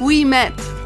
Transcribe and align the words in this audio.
we 0.00 0.24
met. 0.24 0.83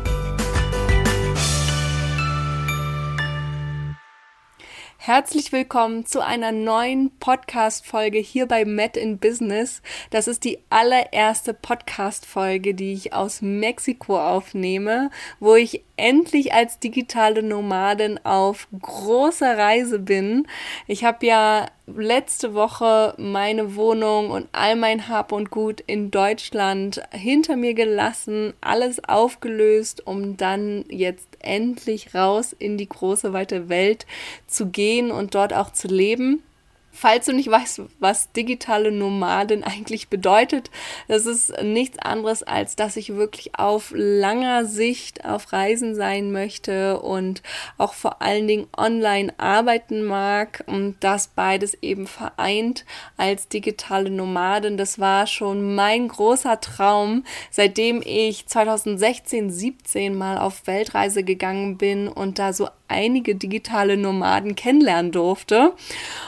Herzlich 5.09 5.53
willkommen 5.53 6.05
zu 6.05 6.23
einer 6.23 6.53
neuen 6.53 7.11
Podcast-Folge 7.19 8.19
hier 8.19 8.45
bei 8.45 8.67
Met 8.67 8.95
in 8.95 9.17
Business. 9.17 9.81
Das 10.11 10.29
ist 10.29 10.45
die 10.45 10.59
allererste 10.69 11.55
Podcast-Folge, 11.55 12.75
die 12.75 12.93
ich 12.93 13.15
aus 13.15 13.41
Mexiko 13.41 14.21
aufnehme, 14.21 15.09
wo 15.41 15.55
ich 15.55 15.83
endlich 15.97 16.53
als 16.53 16.79
digitale 16.79 17.43
Nomadin 17.43 18.21
auf 18.23 18.69
großer 18.79 19.57
Reise 19.57 19.98
bin. 19.98 20.47
Ich 20.87 21.05
habe 21.05 21.25
ja 21.25 21.70
letzte 21.87 22.53
Woche 22.53 23.15
meine 23.17 23.77
Wohnung 23.77 24.31
und 24.31 24.47
all 24.53 24.77
mein 24.77 25.09
Hab 25.09 25.33
und 25.33 25.51
Gut 25.51 25.81
in 25.87 26.11
Deutschland 26.11 27.03
hinter 27.12 27.56
mir 27.56 27.73
gelassen, 27.73 28.53
alles 28.61 29.03
aufgelöst, 29.03 30.06
um 30.06 30.36
dann 30.36 30.84
jetzt 30.91 31.28
endlich 31.41 32.14
raus 32.14 32.55
in 32.58 32.78
die 32.78 32.89
große 32.89 33.33
weite 33.33 33.69
Welt 33.69 34.06
zu 34.47 34.67
gehen 34.67 35.11
und 35.11 35.34
dort 35.34 35.53
auch 35.53 35.72
zu 35.72 35.89
leben. 35.89 36.42
Falls 36.91 37.27
du 37.27 37.33
nicht 37.33 37.48
weißt, 37.48 37.83
was 38.00 38.33
digitale 38.33 38.91
Nomadin 38.91 39.62
eigentlich 39.62 40.08
bedeutet, 40.08 40.70
das 41.06 41.27
ist 41.27 41.62
nichts 41.62 41.98
anderes, 41.98 42.42
als 42.42 42.75
dass 42.75 42.97
ich 42.97 43.14
wirklich 43.14 43.56
auf 43.56 43.92
langer 43.95 44.64
Sicht 44.64 45.25
auf 45.25 45.53
Reisen 45.53 45.95
sein 45.95 46.33
möchte 46.33 46.98
und 47.00 47.42
auch 47.77 47.92
vor 47.92 48.20
allen 48.20 48.48
Dingen 48.48 48.67
online 48.77 49.33
arbeiten 49.39 50.03
mag 50.03 50.64
und 50.67 50.97
das 51.00 51.28
beides 51.28 51.75
eben 51.83 52.08
vereint 52.08 52.84
als 53.17 53.47
digitale 53.47 54.11
Nomadin. 54.11 54.77
Das 54.77 54.98
war 54.98 55.28
schon 55.28 55.77
mein 55.77 56.08
großer 56.08 56.61
Traum, 56.61 57.23
seitdem 57.50 58.02
ich 58.05 58.47
2016, 58.47 59.50
17 59.50 60.17
mal 60.17 60.39
auf 60.39 60.67
Weltreise 60.67 61.23
gegangen 61.23 61.78
bin 61.78 62.08
und 62.08 62.41
da 62.41 62.52
so 62.52 62.69
einige 62.89 63.34
digitale 63.34 63.97
Nomaden 63.97 64.56
kennenlernen 64.56 65.12
durfte. 65.12 65.75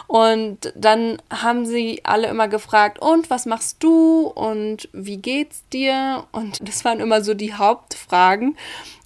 Und 0.06 0.72
dann 0.76 1.20
haben 1.30 1.66
sie 1.66 2.00
alle 2.04 2.28
immer 2.28 2.48
gefragt, 2.48 3.00
und 3.00 3.30
was 3.30 3.46
machst 3.46 3.82
du 3.82 4.26
und 4.26 4.88
wie 4.92 5.16
geht's 5.16 5.64
dir? 5.72 6.24
Und 6.32 6.58
das 6.66 6.84
waren 6.84 7.00
immer 7.00 7.22
so 7.22 7.34
die 7.34 7.54
Hauptfragen. 7.54 8.56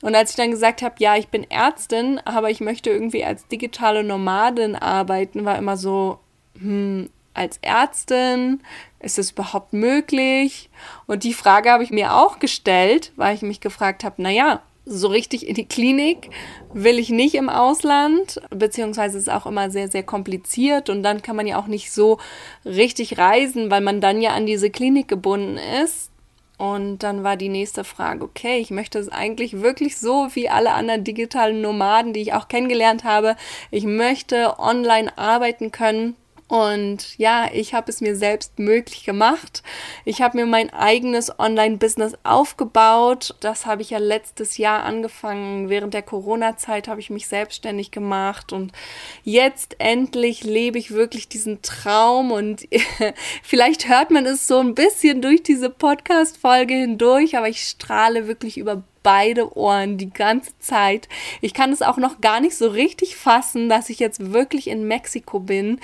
Und 0.02 0.14
als 0.14 0.30
ich 0.30 0.36
dann 0.36 0.50
gesagt 0.50 0.82
habe, 0.82 0.96
ja, 0.98 1.16
ich 1.16 1.28
bin 1.28 1.48
Ärztin, 1.50 2.20
aber 2.24 2.50
ich 2.50 2.60
möchte 2.60 2.90
irgendwie 2.90 3.24
als 3.24 3.46
digitale 3.48 4.04
Nomadin 4.04 4.76
arbeiten, 4.76 5.44
war 5.44 5.56
immer 5.56 5.76
so, 5.76 6.18
hm, 6.58 7.08
als 7.34 7.58
Ärztin, 7.62 8.60
ist 9.00 9.18
es 9.18 9.32
überhaupt 9.32 9.72
möglich? 9.72 10.70
Und 11.06 11.24
die 11.24 11.34
Frage 11.34 11.70
habe 11.70 11.84
ich 11.84 11.90
mir 11.90 12.14
auch 12.14 12.38
gestellt, 12.38 13.12
weil 13.16 13.34
ich 13.34 13.42
mich 13.42 13.60
gefragt 13.60 14.04
habe, 14.04 14.22
naja, 14.22 14.62
so 14.86 15.08
richtig 15.08 15.46
in 15.46 15.54
die 15.54 15.66
Klinik 15.66 16.30
will 16.72 16.98
ich 16.98 17.10
nicht 17.10 17.34
im 17.34 17.48
Ausland, 17.48 18.40
beziehungsweise 18.50 19.18
ist 19.18 19.30
auch 19.30 19.46
immer 19.46 19.70
sehr, 19.70 19.88
sehr 19.88 20.02
kompliziert 20.02 20.90
und 20.90 21.02
dann 21.02 21.22
kann 21.22 21.36
man 21.36 21.46
ja 21.46 21.58
auch 21.58 21.66
nicht 21.66 21.90
so 21.90 22.18
richtig 22.64 23.18
reisen, 23.18 23.70
weil 23.70 23.80
man 23.80 24.00
dann 24.00 24.20
ja 24.20 24.30
an 24.32 24.46
diese 24.46 24.70
Klinik 24.70 25.08
gebunden 25.08 25.58
ist. 25.82 26.10
Und 26.56 26.98
dann 26.98 27.24
war 27.24 27.36
die 27.36 27.48
nächste 27.48 27.82
Frage, 27.82 28.22
okay, 28.22 28.58
ich 28.58 28.70
möchte 28.70 29.00
es 29.00 29.08
eigentlich 29.08 29.60
wirklich 29.60 29.98
so 29.98 30.28
wie 30.34 30.48
alle 30.48 30.70
anderen 30.70 31.02
digitalen 31.02 31.60
Nomaden, 31.60 32.12
die 32.12 32.20
ich 32.20 32.32
auch 32.32 32.46
kennengelernt 32.46 33.02
habe. 33.02 33.34
Ich 33.72 33.84
möchte 33.84 34.58
online 34.60 35.18
arbeiten 35.18 35.72
können 35.72 36.14
und 36.46 37.16
ja, 37.18 37.48
ich 37.52 37.72
habe 37.72 37.90
es 37.90 38.02
mir 38.02 38.16
selbst 38.16 38.58
möglich 38.58 39.04
gemacht. 39.04 39.62
Ich 40.04 40.20
habe 40.20 40.36
mir 40.36 40.46
mein 40.46 40.70
eigenes 40.70 41.38
Online-Business 41.38 42.14
aufgebaut. 42.22 43.34
Das 43.40 43.64
habe 43.64 43.80
ich 43.80 43.90
ja 43.90 43.98
letztes 43.98 44.58
Jahr 44.58 44.84
angefangen. 44.84 45.70
Während 45.70 45.94
der 45.94 46.02
Corona-Zeit 46.02 46.86
habe 46.86 47.00
ich 47.00 47.08
mich 47.08 47.28
selbstständig 47.28 47.92
gemacht. 47.92 48.52
Und 48.52 48.72
jetzt 49.22 49.76
endlich 49.78 50.44
lebe 50.44 50.78
ich 50.78 50.90
wirklich 50.90 51.28
diesen 51.28 51.62
Traum. 51.62 52.30
Und 52.30 52.68
vielleicht 53.42 53.88
hört 53.88 54.10
man 54.10 54.26
es 54.26 54.46
so 54.46 54.58
ein 54.60 54.74
bisschen 54.74 55.22
durch 55.22 55.42
diese 55.42 55.70
Podcast-Folge 55.70 56.74
hindurch, 56.74 57.38
aber 57.38 57.48
ich 57.48 57.62
strahle 57.62 58.28
wirklich 58.28 58.58
über 58.58 58.82
beide 59.04 59.56
Ohren 59.56 59.96
die 59.98 60.10
ganze 60.10 60.58
Zeit. 60.58 61.08
Ich 61.40 61.54
kann 61.54 61.72
es 61.72 61.82
auch 61.82 61.98
noch 61.98 62.20
gar 62.20 62.40
nicht 62.40 62.56
so 62.56 62.66
richtig 62.66 63.14
fassen, 63.14 63.68
dass 63.68 63.90
ich 63.90 64.00
jetzt 64.00 64.32
wirklich 64.32 64.66
in 64.66 64.88
Mexiko 64.88 65.38
bin 65.38 65.78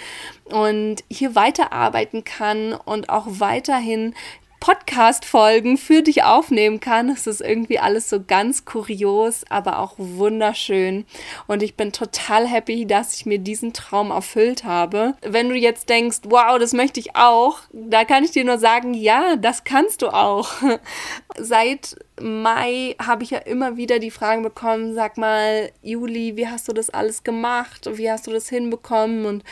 und 0.46 1.04
hier 1.08 1.36
weiterarbeiten 1.36 2.24
kann 2.24 2.72
und 2.72 3.10
auch 3.10 3.26
weiterhin 3.28 4.14
Podcast-Folgen 4.60 5.78
für 5.78 6.02
dich 6.02 6.22
aufnehmen 6.22 6.80
kann. 6.80 7.08
Es 7.08 7.26
ist 7.26 7.40
irgendwie 7.40 7.78
alles 7.78 8.10
so 8.10 8.22
ganz 8.22 8.66
kurios, 8.66 9.44
aber 9.48 9.78
auch 9.78 9.94
wunderschön. 9.96 11.06
Und 11.46 11.62
ich 11.62 11.76
bin 11.76 11.92
total 11.92 12.46
happy, 12.46 12.86
dass 12.86 13.14
ich 13.14 13.24
mir 13.24 13.38
diesen 13.38 13.72
Traum 13.72 14.10
erfüllt 14.10 14.64
habe. 14.64 15.14
Wenn 15.22 15.48
du 15.48 15.56
jetzt 15.56 15.88
denkst, 15.88 16.18
wow, 16.24 16.58
das 16.58 16.74
möchte 16.74 17.00
ich 17.00 17.16
auch, 17.16 17.60
da 17.72 18.04
kann 18.04 18.22
ich 18.22 18.32
dir 18.32 18.44
nur 18.44 18.58
sagen, 18.58 18.92
ja, 18.92 19.36
das 19.36 19.64
kannst 19.64 20.02
du 20.02 20.08
auch. 20.08 20.50
Seit 21.38 21.96
Mai 22.20 22.94
habe 23.00 23.22
ich 23.22 23.30
ja 23.30 23.38
immer 23.38 23.76
wieder 23.76 23.98
die 23.98 24.10
Fragen 24.10 24.42
bekommen, 24.42 24.94
sag 24.94 25.16
mal, 25.16 25.70
Juli, 25.82 26.36
wie 26.36 26.48
hast 26.48 26.68
du 26.68 26.72
das 26.72 26.90
alles 26.90 27.24
gemacht? 27.24 27.88
Wie 27.92 28.10
hast 28.10 28.26
du 28.26 28.30
das 28.30 28.48
hinbekommen? 28.48 29.24
Und 29.26 29.44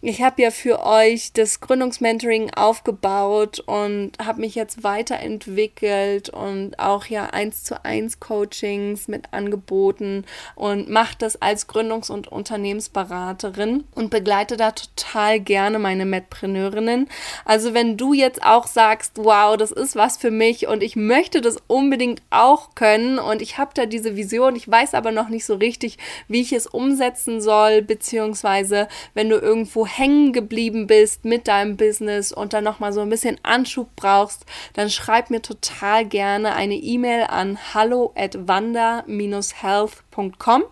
ich 0.00 0.22
habe 0.22 0.42
ja 0.42 0.50
für 0.50 0.84
euch 0.84 1.32
das 1.32 1.60
Gründungsmentoring 1.60 2.52
aufgebaut 2.54 3.60
und 3.60 4.12
habe 4.24 4.40
mich 4.40 4.54
jetzt 4.54 4.82
weiterentwickelt 4.82 6.30
und 6.30 6.78
auch 6.78 7.06
ja 7.06 7.26
eins 7.26 7.64
zu 7.64 7.84
eins 7.84 8.20
Coachings 8.20 9.08
mit 9.08 9.32
angeboten 9.32 10.24
und 10.54 10.88
mache 10.88 11.16
das 11.18 11.40
als 11.42 11.68
Gründungs- 11.68 12.10
und 12.10 12.28
Unternehmensberaterin 12.28 13.84
und 13.94 14.10
begleite 14.10 14.56
da 14.56 14.70
total 14.70 15.40
gerne 15.40 15.78
meine 15.78 16.06
Medpreneurinnen. 16.06 17.08
Also 17.44 17.74
wenn 17.74 17.96
du 17.96 18.14
jetzt 18.14 18.42
auch 18.42 18.66
sagst, 18.66 19.12
wow, 19.16 19.56
das 19.56 19.70
ist 19.70 19.96
was 19.96 20.16
für 20.16 20.30
mich 20.30 20.66
und 20.66 20.82
ich 20.82 20.96
möchte 20.96 21.40
das 21.40 21.58
unbedingt 21.66 22.05
unbedingt 22.06 22.22
auch 22.30 22.74
können. 22.74 23.18
Und 23.18 23.42
ich 23.42 23.58
habe 23.58 23.72
da 23.74 23.84
diese 23.86 24.14
Vision, 24.16 24.56
ich 24.56 24.70
weiß 24.70 24.94
aber 24.94 25.10
noch 25.12 25.28
nicht 25.28 25.44
so 25.44 25.56
richtig, 25.56 25.98
wie 26.28 26.40
ich 26.40 26.52
es 26.52 26.66
umsetzen 26.66 27.40
soll, 27.40 27.82
beziehungsweise 27.82 28.88
wenn 29.14 29.28
du 29.28 29.36
irgendwo 29.36 29.86
hängen 29.86 30.32
geblieben 30.32 30.86
bist 30.86 31.24
mit 31.24 31.48
deinem 31.48 31.76
Business 31.76 32.30
und 32.32 32.52
dann 32.52 32.62
nochmal 32.64 32.92
so 32.92 33.00
ein 33.00 33.10
bisschen 33.10 33.38
Anschub 33.42 33.88
brauchst, 33.96 34.46
dann 34.74 34.90
schreib 34.90 35.30
mir 35.30 35.42
total 35.42 36.04
gerne 36.04 36.54
eine 36.54 36.76
E-Mail 36.76 37.24
an 37.28 37.58
hallo 37.74 38.12
at 38.14 38.46
wanda-health.com 38.46 40.62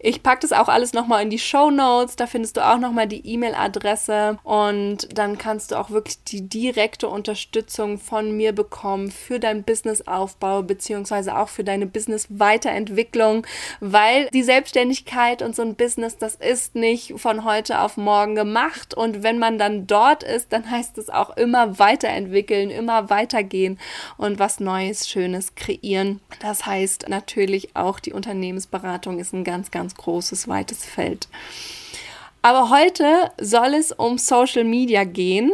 ich 0.00 0.22
packe 0.22 0.40
das 0.42 0.52
auch 0.52 0.68
alles 0.68 0.92
nochmal 0.92 1.22
in 1.22 1.30
die 1.30 1.38
Show 1.38 1.70
Notes. 1.70 2.16
Da 2.16 2.26
findest 2.26 2.56
du 2.56 2.66
auch 2.66 2.78
nochmal 2.78 3.06
die 3.08 3.26
E-Mail-Adresse 3.26 4.38
und 4.44 5.08
dann 5.16 5.38
kannst 5.38 5.72
du 5.72 5.76
auch 5.76 5.90
wirklich 5.90 6.22
die 6.24 6.48
direkte 6.48 7.08
Unterstützung 7.08 7.98
von 7.98 8.36
mir 8.36 8.52
bekommen 8.52 9.10
für 9.10 9.40
deinen 9.40 9.64
Businessaufbau 9.64 10.62
beziehungsweise 10.62 11.36
auch 11.36 11.48
für 11.48 11.64
deine 11.64 11.86
Business-Weiterentwicklung, 11.86 13.46
weil 13.80 14.28
die 14.32 14.42
Selbstständigkeit 14.42 15.42
und 15.42 15.56
so 15.56 15.62
ein 15.62 15.74
Business, 15.74 16.16
das 16.16 16.36
ist 16.36 16.74
nicht 16.74 17.14
von 17.18 17.44
heute 17.44 17.80
auf 17.80 17.96
morgen 17.96 18.34
gemacht 18.34 18.94
und 18.94 19.22
wenn 19.22 19.38
man 19.38 19.58
dann 19.58 19.86
dort 19.86 20.22
ist, 20.22 20.52
dann 20.52 20.70
heißt 20.70 20.98
es 20.98 21.10
auch 21.10 21.36
immer 21.36 21.78
weiterentwickeln, 21.78 22.70
immer 22.70 23.10
weitergehen 23.10 23.78
und 24.16 24.38
was 24.38 24.60
Neues, 24.60 25.08
Schönes 25.08 25.54
kreieren. 25.54 26.20
Das 26.40 26.66
heißt 26.66 27.08
natürlich 27.08 27.74
auch 27.74 27.98
die 27.98 28.12
Unternehmensberatung 28.12 29.18
ist 29.18 29.32
ein 29.32 29.44
ganz, 29.44 29.70
ganz 29.70 29.87
ganz 29.88 29.94
großes, 29.94 30.48
weites 30.48 30.84
Feld. 30.84 31.28
Aber 32.42 32.70
heute 32.70 33.30
soll 33.40 33.74
es 33.74 33.90
um 33.90 34.16
Social 34.16 34.64
Media 34.64 35.04
gehen 35.04 35.52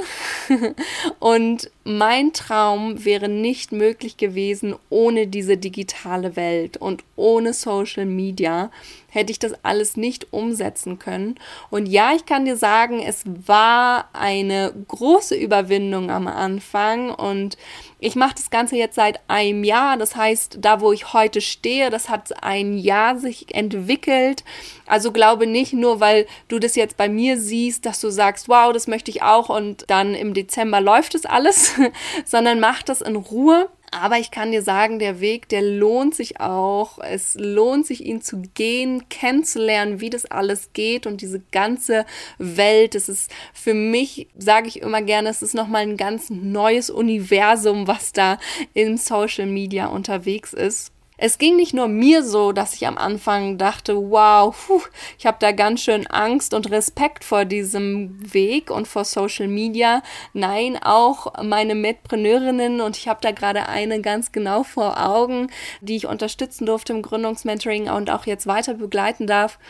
und 1.18 1.70
mein 1.84 2.32
Traum 2.32 3.04
wäre 3.04 3.28
nicht 3.28 3.72
möglich 3.72 4.16
gewesen 4.16 4.74
ohne 4.90 5.26
diese 5.26 5.56
digitale 5.56 6.36
Welt 6.36 6.76
und 6.76 7.02
ohne 7.16 7.54
Social 7.54 8.04
Media 8.04 8.70
hätte 9.14 9.30
ich 9.30 9.38
das 9.38 9.54
alles 9.62 9.96
nicht 9.96 10.32
umsetzen 10.32 10.98
können. 10.98 11.36
Und 11.70 11.86
ja, 11.86 12.12
ich 12.14 12.26
kann 12.26 12.44
dir 12.44 12.56
sagen, 12.56 13.00
es 13.00 13.22
war 13.46 14.08
eine 14.12 14.74
große 14.88 15.36
Überwindung 15.36 16.10
am 16.10 16.26
Anfang 16.26 17.10
und 17.10 17.56
ich 18.00 18.16
mache 18.16 18.34
das 18.34 18.50
Ganze 18.50 18.76
jetzt 18.76 18.96
seit 18.96 19.20
einem 19.28 19.62
Jahr. 19.62 19.96
Das 19.96 20.16
heißt, 20.16 20.58
da 20.60 20.80
wo 20.80 20.92
ich 20.92 21.12
heute 21.12 21.40
stehe, 21.40 21.90
das 21.90 22.08
hat 22.08 22.42
ein 22.42 22.76
Jahr 22.76 23.16
sich 23.16 23.54
entwickelt. 23.54 24.42
Also 24.84 25.12
glaube 25.12 25.46
nicht 25.46 25.72
nur, 25.72 26.00
weil 26.00 26.26
du 26.48 26.58
das 26.58 26.74
jetzt 26.74 26.96
bei 26.96 27.08
mir 27.08 27.38
siehst, 27.40 27.86
dass 27.86 28.00
du 28.00 28.10
sagst, 28.10 28.48
wow, 28.48 28.72
das 28.72 28.88
möchte 28.88 29.12
ich 29.12 29.22
auch 29.22 29.48
und 29.48 29.84
dann 29.88 30.14
im 30.14 30.34
Dezember 30.34 30.80
läuft 30.80 31.14
es 31.14 31.24
alles, 31.24 31.74
sondern 32.24 32.58
mach 32.58 32.82
das 32.82 33.00
in 33.00 33.16
Ruhe. 33.16 33.68
Aber 33.94 34.18
ich 34.18 34.32
kann 34.32 34.50
dir 34.50 34.62
sagen, 34.62 34.98
der 34.98 35.20
Weg, 35.20 35.48
der 35.48 35.62
lohnt 35.62 36.16
sich 36.16 36.40
auch. 36.40 36.98
Es 36.98 37.36
lohnt 37.38 37.86
sich, 37.86 38.04
ihn 38.04 38.20
zu 38.20 38.42
gehen, 38.54 39.08
kennenzulernen, 39.08 40.00
wie 40.00 40.10
das 40.10 40.24
alles 40.26 40.72
geht 40.72 41.06
und 41.06 41.20
diese 41.20 41.40
ganze 41.52 42.04
Welt. 42.38 42.96
Es 42.96 43.08
ist 43.08 43.30
für 43.52 43.72
mich, 43.72 44.26
sage 44.36 44.66
ich 44.66 44.82
immer 44.82 45.00
gerne, 45.00 45.28
es 45.28 45.42
ist 45.42 45.54
nochmal 45.54 45.82
ein 45.82 45.96
ganz 45.96 46.28
neues 46.28 46.90
Universum, 46.90 47.86
was 47.86 48.12
da 48.12 48.38
in 48.72 48.96
Social 48.96 49.46
Media 49.46 49.86
unterwegs 49.86 50.52
ist. 50.52 50.93
Es 51.16 51.38
ging 51.38 51.54
nicht 51.54 51.74
nur 51.74 51.86
mir 51.86 52.24
so, 52.24 52.50
dass 52.50 52.74
ich 52.74 52.88
am 52.88 52.98
Anfang 52.98 53.56
dachte, 53.56 53.94
wow, 54.10 54.54
puh, 54.66 54.82
ich 55.16 55.26
habe 55.26 55.36
da 55.38 55.52
ganz 55.52 55.80
schön 55.80 56.08
Angst 56.08 56.52
und 56.54 56.72
Respekt 56.72 57.22
vor 57.22 57.44
diesem 57.44 58.34
Weg 58.34 58.68
und 58.68 58.88
vor 58.88 59.04
Social 59.04 59.46
Media. 59.46 60.02
Nein, 60.32 60.76
auch 60.82 61.40
meine 61.40 61.76
Mitpreneurinnen 61.76 62.80
und 62.80 62.96
ich 62.96 63.06
habe 63.06 63.20
da 63.22 63.30
gerade 63.30 63.68
eine 63.68 64.00
ganz 64.00 64.32
genau 64.32 64.64
vor 64.64 65.00
Augen, 65.00 65.50
die 65.80 65.94
ich 65.94 66.06
unterstützen 66.06 66.66
durfte 66.66 66.92
im 66.92 67.02
Gründungsmentoring 67.02 67.88
und 67.90 68.10
auch 68.10 68.26
jetzt 68.26 68.48
weiter 68.48 68.74
begleiten 68.74 69.28
darf, 69.28 69.60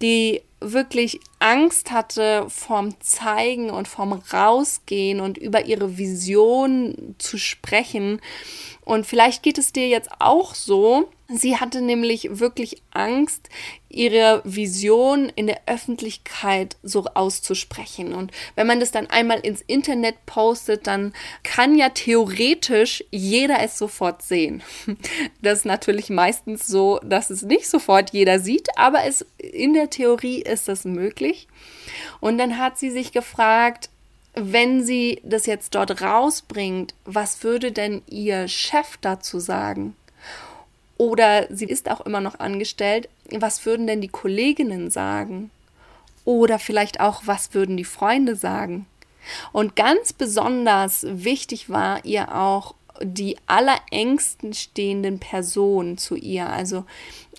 die 0.00 0.42
wirklich 0.60 1.20
Angst 1.38 1.90
hatte 1.90 2.46
vom 2.48 3.00
Zeigen 3.00 3.70
und 3.70 3.88
vom 3.88 4.12
Rausgehen 4.12 5.20
und 5.20 5.38
über 5.38 5.64
ihre 5.64 5.96
Vision 5.96 7.14
zu 7.18 7.38
sprechen. 7.38 8.20
Und 8.84 9.06
vielleicht 9.06 9.42
geht 9.42 9.58
es 9.58 9.72
dir 9.72 9.88
jetzt 9.88 10.10
auch 10.18 10.54
so. 10.54 11.08
Sie 11.32 11.56
hatte 11.56 11.80
nämlich 11.80 12.40
wirklich 12.40 12.82
Angst, 12.90 13.48
ihre 13.88 14.42
Vision 14.44 15.30
in 15.34 15.46
der 15.46 15.60
Öffentlichkeit 15.66 16.76
so 16.82 17.04
auszusprechen. 17.04 18.14
Und 18.14 18.32
wenn 18.56 18.66
man 18.66 18.80
das 18.80 18.90
dann 18.90 19.08
einmal 19.08 19.40
ins 19.40 19.62
Internet 19.62 20.26
postet, 20.26 20.86
dann 20.86 21.12
kann 21.42 21.76
ja 21.76 21.90
theoretisch 21.90 23.04
jeder 23.10 23.60
es 23.60 23.78
sofort 23.78 24.22
sehen. 24.22 24.62
Das 25.42 25.60
ist 25.60 25.64
natürlich 25.64 26.10
meistens 26.10 26.66
so, 26.66 27.00
dass 27.02 27.30
es 27.30 27.42
nicht 27.42 27.68
sofort 27.68 28.10
jeder 28.10 28.40
sieht, 28.40 28.68
aber 28.76 29.04
es 29.04 29.24
in 29.38 29.74
der 29.74 29.90
Theorie 29.90 30.42
ist 30.42 30.68
das 30.68 30.84
möglich. 30.84 31.48
Und 32.20 32.38
dann 32.38 32.58
hat 32.58 32.78
sie 32.78 32.90
sich 32.90 33.12
gefragt, 33.12 33.88
wenn 34.34 34.84
sie 34.84 35.20
das 35.24 35.46
jetzt 35.46 35.74
dort 35.74 36.02
rausbringt, 36.02 36.94
was 37.04 37.42
würde 37.42 37.72
denn 37.72 38.02
ihr 38.08 38.48
Chef 38.48 38.96
dazu 39.00 39.40
sagen? 39.40 39.96
Oder 41.00 41.46
sie 41.48 41.64
ist 41.64 41.90
auch 41.90 42.02
immer 42.02 42.20
noch 42.20 42.40
angestellt, 42.40 43.08
was 43.30 43.64
würden 43.64 43.86
denn 43.86 44.02
die 44.02 44.08
Kolleginnen 44.08 44.90
sagen? 44.90 45.50
Oder 46.26 46.58
vielleicht 46.58 47.00
auch, 47.00 47.22
was 47.24 47.54
würden 47.54 47.78
die 47.78 47.86
Freunde 47.86 48.36
sagen? 48.36 48.84
Und 49.50 49.76
ganz 49.76 50.12
besonders 50.12 51.06
wichtig 51.08 51.70
war 51.70 52.04
ihr 52.04 52.36
auch 52.36 52.74
die 53.00 53.38
allerengsten 53.46 54.52
stehenden 54.52 55.20
Personen 55.20 55.96
zu 55.96 56.16
ihr, 56.16 56.50
also 56.50 56.84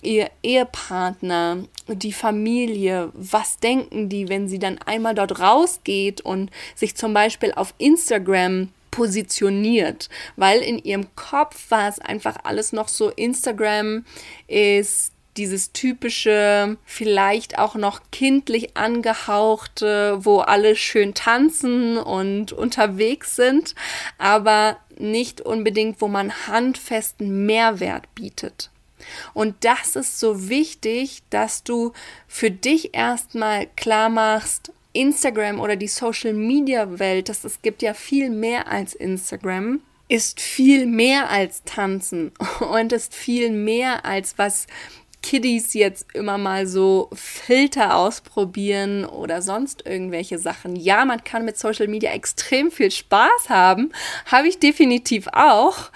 ihr 0.02 0.28
Ehepartner, 0.42 1.58
die 1.86 2.12
Familie, 2.12 3.12
was 3.14 3.58
denken 3.58 4.08
die, 4.08 4.28
wenn 4.28 4.48
sie 4.48 4.58
dann 4.58 4.78
einmal 4.78 5.14
dort 5.14 5.38
rausgeht 5.38 6.20
und 6.20 6.50
sich 6.74 6.96
zum 6.96 7.14
Beispiel 7.14 7.52
auf 7.52 7.74
Instagram 7.78 8.70
positioniert, 8.92 10.08
weil 10.36 10.60
in 10.60 10.78
ihrem 10.78 11.12
Kopf 11.16 11.70
war 11.70 11.88
es 11.88 11.98
einfach 11.98 12.36
alles 12.44 12.72
noch 12.72 12.86
so, 12.86 13.10
Instagram 13.10 14.04
ist 14.46 15.12
dieses 15.36 15.72
typische, 15.72 16.76
vielleicht 16.84 17.58
auch 17.58 17.74
noch 17.74 18.02
kindlich 18.12 18.76
angehauchte, 18.76 20.18
wo 20.24 20.40
alle 20.40 20.76
schön 20.76 21.14
tanzen 21.14 21.96
und 21.96 22.52
unterwegs 22.52 23.34
sind, 23.34 23.74
aber 24.18 24.76
nicht 24.98 25.40
unbedingt, 25.40 26.00
wo 26.00 26.08
man 26.08 26.46
handfesten 26.46 27.46
Mehrwert 27.46 28.14
bietet. 28.14 28.70
Und 29.34 29.56
das 29.64 29.96
ist 29.96 30.20
so 30.20 30.48
wichtig, 30.48 31.22
dass 31.30 31.64
du 31.64 31.92
für 32.28 32.50
dich 32.50 32.94
erstmal 32.94 33.66
klar 33.74 34.10
machst, 34.10 34.70
Instagram 34.92 35.60
oder 35.60 35.76
die 35.76 35.88
Social 35.88 36.32
Media 36.32 36.98
Welt, 36.98 37.28
das 37.28 37.44
es 37.44 37.62
gibt 37.62 37.82
ja 37.82 37.94
viel 37.94 38.30
mehr 38.30 38.68
als 38.68 38.94
Instagram, 38.94 39.80
ist 40.08 40.40
viel 40.40 40.86
mehr 40.86 41.30
als 41.30 41.62
tanzen 41.64 42.32
und 42.60 42.92
ist 42.92 43.14
viel 43.14 43.50
mehr 43.50 44.04
als 44.04 44.38
was 44.38 44.66
Kiddies 45.22 45.72
jetzt 45.74 46.06
immer 46.14 46.36
mal 46.36 46.66
so 46.66 47.08
Filter 47.12 47.96
ausprobieren 47.96 49.04
oder 49.04 49.40
sonst 49.40 49.86
irgendwelche 49.86 50.38
Sachen. 50.38 50.74
Ja, 50.76 51.04
man 51.04 51.22
kann 51.22 51.44
mit 51.44 51.56
Social 51.56 51.86
Media 51.86 52.10
extrem 52.10 52.70
viel 52.70 52.90
Spaß 52.90 53.48
haben, 53.48 53.92
habe 54.26 54.48
ich 54.48 54.58
definitiv 54.58 55.28
auch 55.32 55.90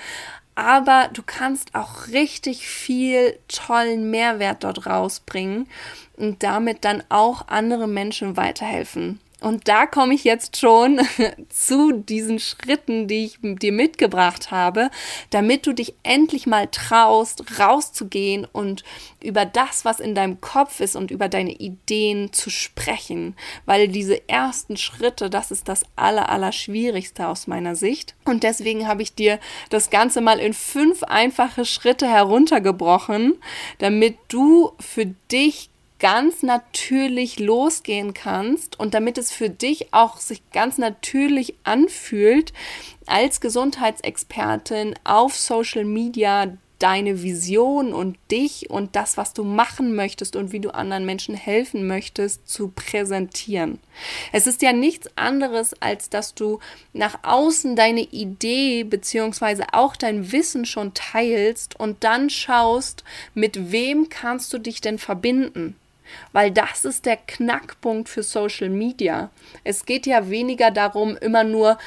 aber 0.57 1.11
du 1.13 1.23
kannst 1.25 1.75
auch 1.75 2.09
richtig 2.09 2.67
viel 2.67 3.39
tollen 3.47 4.11
Mehrwert 4.11 4.65
dort 4.65 4.87
rausbringen 4.87 5.69
und 6.17 6.43
damit 6.43 6.85
dann 6.85 7.05
auch 7.11 7.47
andere 7.47 7.87
Menschen 7.87 8.37
weiterhelfen. 8.37 9.21
Und 9.43 9.69
da 9.69 9.87
komme 9.87 10.15
ich 10.15 10.25
jetzt 10.25 10.57
schon 10.57 10.99
zu 11.51 11.93
diesen 11.93 12.39
Schritten, 12.39 13.07
die 13.07 13.27
ich 13.27 13.39
dir 13.43 13.73
mitgebracht 13.73 14.51
habe, 14.51 14.91
damit 15.29 15.67
du 15.67 15.75
dich 15.75 15.95
endlich 16.03 16.47
mal 16.47 16.69
traust, 16.69 17.59
rauszugehen 17.59 18.47
und 18.51 18.83
über 19.23 19.45
das, 19.45 19.85
was 19.85 20.01
in 20.01 20.15
deinem 20.15 20.41
Kopf 20.41 20.81
ist 20.81 20.97
und 20.97 21.11
über 21.11 21.29
deine 21.29 21.53
Ideen 21.53 22.33
zu 22.33 22.49
sprechen. 22.49 23.37
Weil 23.67 23.89
diese 23.89 24.27
ersten 24.27 24.79
Schritte, 24.79 25.29
das 25.29 25.51
ist 25.51 25.69
das 25.69 25.85
aller, 25.97 26.31
aller 26.31 26.53
Schwierigste 26.53 27.29
aus 27.29 27.47
meiner 27.47 27.77
Sicht. 27.77 28.15
Und 28.25 28.43
deswegen 28.43 28.89
habe 28.89 29.03
ich 29.03 29.15
dir 29.15 29.39
das 29.69 29.91
Ganze 29.91 30.23
mal 30.23 30.39
in 30.39 30.55
fünf 30.55 31.03
einfache 31.03 31.67
Schritte 31.67 32.09
heruntergebrochen, 32.09 33.35
damit 33.79 34.17
du 34.29 34.73
für 34.81 35.07
dich 35.31 35.69
ganz 35.99 36.43
natürlich 36.43 37.39
losgehen 37.39 38.15
kannst 38.15 38.79
und 38.79 38.95
damit 38.95 39.19
es 39.19 39.33
für 39.33 39.51
dich 39.51 39.93
auch 39.93 40.19
sich 40.19 40.43
ganz 40.51 40.79
natürlich 40.79 41.55
anfühlt, 41.65 42.53
als 43.07 43.41
Gesundheitsexpertin 43.41 44.95
auf 45.05 45.37
Social 45.37 45.85
Media 45.85 46.53
deine 46.79 47.23
Vision 47.23 47.95
und 47.95 48.19
dich 48.31 48.69
und 48.69 48.97
das, 48.97 49.17
was 49.17 49.33
du 49.33 49.45
machen 49.45 49.95
möchtest 49.95 50.37
und 50.37 50.53
wie 50.53 50.61
du 50.61 50.75
anderen 50.75 51.07
Menschen 51.07 51.35
helfen 51.35 51.87
möchtest, 51.87 52.49
zu 52.49 52.69
präsentieren. 52.69 53.79
Es 54.33 54.47
ist 54.47 54.61
ja 54.61 54.73
nichts 54.73 55.09
anderes, 55.17 55.75
als 55.81 56.11
dass 56.11 56.35
du 56.35 56.59
nach 56.93 57.21
außen 57.23 57.77
deine 57.77 58.03
Idee 58.03 58.85
beziehungsweise 58.85 59.65
auch 59.73 59.97
dein 59.97 60.33
Wissen 60.33 60.67
schon 60.67 60.93
teilst 60.93 61.81
und 61.81 62.05
dann 62.05 62.29
schaust, 62.29 63.05
mit 63.35 63.73
wem 63.73 64.11
kannst 64.11 64.53
du 64.53 64.59
dich 64.59 64.83
denn 64.83 64.99
verbinden. 64.99 65.77
Weil 66.33 66.51
das 66.51 66.85
ist 66.85 67.07
der 67.07 67.17
Knackpunkt 67.17 68.09
für 68.09 68.23
Social 68.23 68.69
Media. 68.69 69.31
Es 69.65 69.87
geht 69.87 70.07
ja 70.07 70.31
weniger 70.31 70.71
darum, 70.71 71.17
immer 71.17 71.45
nur 71.45 71.79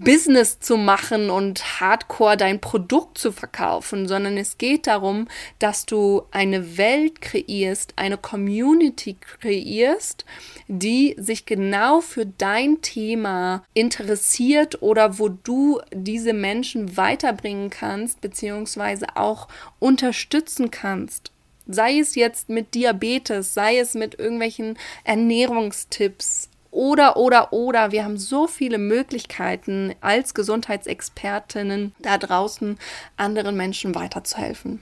Business 0.00 0.60
zu 0.60 0.78
machen 0.78 1.28
und 1.28 1.78
hardcore 1.78 2.38
dein 2.38 2.58
Produkt 2.58 3.18
zu 3.18 3.32
verkaufen, 3.32 4.08
sondern 4.08 4.38
es 4.38 4.56
geht 4.56 4.86
darum, 4.86 5.28
dass 5.58 5.84
du 5.84 6.22
eine 6.30 6.78
Welt 6.78 7.20
kreierst, 7.20 7.92
eine 7.96 8.16
Community 8.16 9.18
kreierst, 9.20 10.24
die 10.68 11.14
sich 11.18 11.44
genau 11.44 12.00
für 12.00 12.24
dein 12.24 12.80
Thema 12.80 13.62
interessiert 13.74 14.80
oder 14.80 15.18
wo 15.18 15.28
du 15.28 15.82
diese 15.92 16.32
Menschen 16.32 16.96
weiterbringen 16.96 17.68
kannst, 17.68 18.22
beziehungsweise 18.22 19.16
auch 19.16 19.48
unterstützen 19.80 20.70
kannst. 20.70 21.30
Sei 21.72 21.98
es 21.98 22.14
jetzt 22.14 22.48
mit 22.48 22.74
Diabetes, 22.74 23.54
sei 23.54 23.78
es 23.78 23.94
mit 23.94 24.18
irgendwelchen 24.18 24.78
Ernährungstipps 25.04 26.48
oder, 26.70 27.16
oder, 27.16 27.52
oder. 27.52 27.92
Wir 27.92 28.04
haben 28.04 28.18
so 28.18 28.46
viele 28.46 28.78
Möglichkeiten 28.78 29.94
als 30.00 30.34
Gesundheitsexpertinnen 30.34 31.94
da 31.98 32.18
draußen 32.18 32.78
anderen 33.16 33.56
Menschen 33.56 33.94
weiterzuhelfen. 33.94 34.80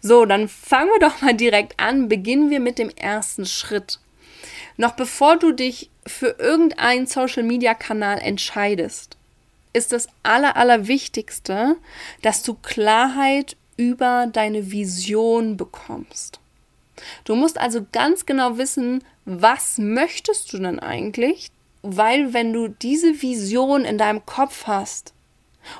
So, 0.00 0.24
dann 0.24 0.48
fangen 0.48 0.90
wir 0.90 1.08
doch 1.08 1.22
mal 1.22 1.34
direkt 1.34 1.78
an. 1.78 2.08
Beginnen 2.08 2.50
wir 2.50 2.60
mit 2.60 2.78
dem 2.78 2.90
ersten 2.90 3.46
Schritt. 3.46 4.00
Noch 4.76 4.92
bevor 4.92 5.36
du 5.36 5.52
dich 5.52 5.90
für 6.06 6.36
irgendeinen 6.38 7.06
Social-Media-Kanal 7.06 8.18
entscheidest, 8.18 9.16
ist 9.72 9.92
das 9.92 10.08
Aller, 10.22 10.56
Allerwichtigste, 10.56 11.76
dass 12.22 12.42
du 12.42 12.54
Klarheit 12.54 13.56
über 13.80 14.28
deine 14.30 14.70
Vision 14.70 15.56
bekommst. 15.56 16.38
Du 17.24 17.34
musst 17.34 17.58
also 17.58 17.86
ganz 17.92 18.26
genau 18.26 18.58
wissen, 18.58 19.02
was 19.24 19.78
möchtest 19.78 20.52
du 20.52 20.58
denn 20.58 20.78
eigentlich? 20.78 21.50
Weil 21.80 22.34
wenn 22.34 22.52
du 22.52 22.68
diese 22.68 23.22
Vision 23.22 23.86
in 23.86 23.96
deinem 23.96 24.26
Kopf 24.26 24.66
hast 24.66 25.14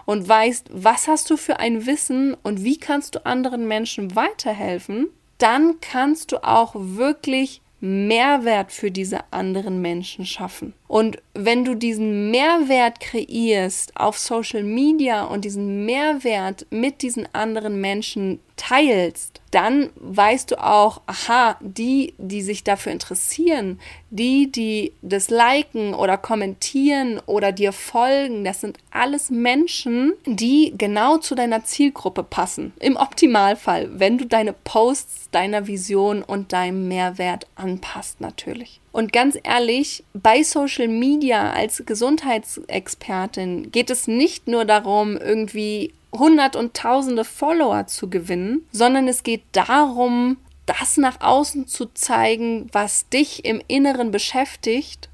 und 0.07 0.27
weißt, 0.27 0.69
was 0.71 1.09
hast 1.09 1.29
du 1.29 1.37
für 1.37 1.59
ein 1.59 1.85
Wissen 1.85 2.35
und 2.43 2.65
wie 2.65 2.79
kannst 2.79 3.17
du 3.17 3.27
anderen 3.27 3.69
Menschen 3.69 4.17
weiterhelfen, 4.17 5.09
dann 5.37 5.79
kannst 5.83 6.33
du 6.33 6.43
auch 6.43 6.73
wirklich 6.75 7.61
Mehrwert 7.81 8.73
für 8.73 8.91
diese 8.91 9.21
anderen 9.33 9.81
Menschen 9.81 10.27
schaffen. 10.27 10.75
Und 10.87 11.19
wenn 11.35 11.65
du 11.65 11.75
diesen 11.75 12.31
Mehrwert 12.31 13.01
kreierst 13.01 13.97
auf 13.97 14.19
Social 14.19 14.63
Media 14.63 15.25
und 15.25 15.45
diesen 15.45 15.87
Mehrwert 15.87 16.67
mit 16.71 17.03
diesen 17.03 17.27
anderen 17.35 17.81
Menschen 17.81 18.41
teilst, 18.61 19.41
dann 19.53 19.89
weißt 19.97 20.51
du 20.51 20.63
auch, 20.63 21.01
aha, 21.07 21.57
die, 21.61 22.13
die 22.19 22.43
sich 22.43 22.63
dafür 22.63 22.93
interessieren, 22.93 23.81
die, 24.11 24.53
die 24.53 24.93
das 25.01 25.31
liken 25.31 25.95
oder 25.95 26.19
kommentieren 26.19 27.21
oder 27.25 27.53
dir 27.53 27.73
folgen, 27.73 28.45
das 28.45 28.61
sind 28.61 28.77
alles 28.91 29.31
Menschen, 29.31 30.13
die 30.27 30.75
genau 30.77 31.17
zu 31.17 31.35
deiner 31.35 31.65
Zielgruppe 31.65 32.23
passen. 32.23 32.75
Im 32.81 32.97
Optimalfall, 32.97 33.89
wenn 33.99 34.19
du 34.19 34.27
deine 34.27 34.53
Posts 34.53 35.31
deiner 35.31 35.67
Vision 35.67 36.23
und 36.23 36.53
deinem 36.53 36.89
Mehrwert 36.89 37.47
anpasst 37.57 38.21
natürlich. 38.21 38.81
Und 38.93 39.13
ganz 39.13 39.39
ehrlich, 39.43 40.05
bei 40.13 40.43
Social 40.43 40.89
Media 40.89 41.53
als 41.53 41.85
Gesundheitsexpertin 41.87 43.71
geht 43.73 43.89
es 43.89 44.07
nicht 44.07 44.49
nur 44.49 44.65
darum, 44.65 45.17
irgendwie 45.17 45.93
hundert 46.13 46.57
und 46.57 46.75
tausende 46.75 47.25
Follower 47.25 47.87
zu 47.87 48.11
gewinnen, 48.11 48.67
sondern 48.73 49.09
es 49.09 49.23
geht 49.23 49.43
darum, 49.53 50.37
das 50.67 50.97
nach 50.97 51.21
außen 51.21 51.67
zu 51.67 51.87
zeigen, 51.95 52.69
was 52.73 53.09
dich 53.09 53.45
im 53.45 53.61
Inneren 53.67 54.11
beschäftigt, 54.11 55.09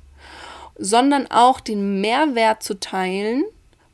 sondern 0.79 1.31
auch 1.31 1.61
den 1.61 2.01
Mehrwert 2.01 2.63
zu 2.63 2.79
teilen, 2.79 3.45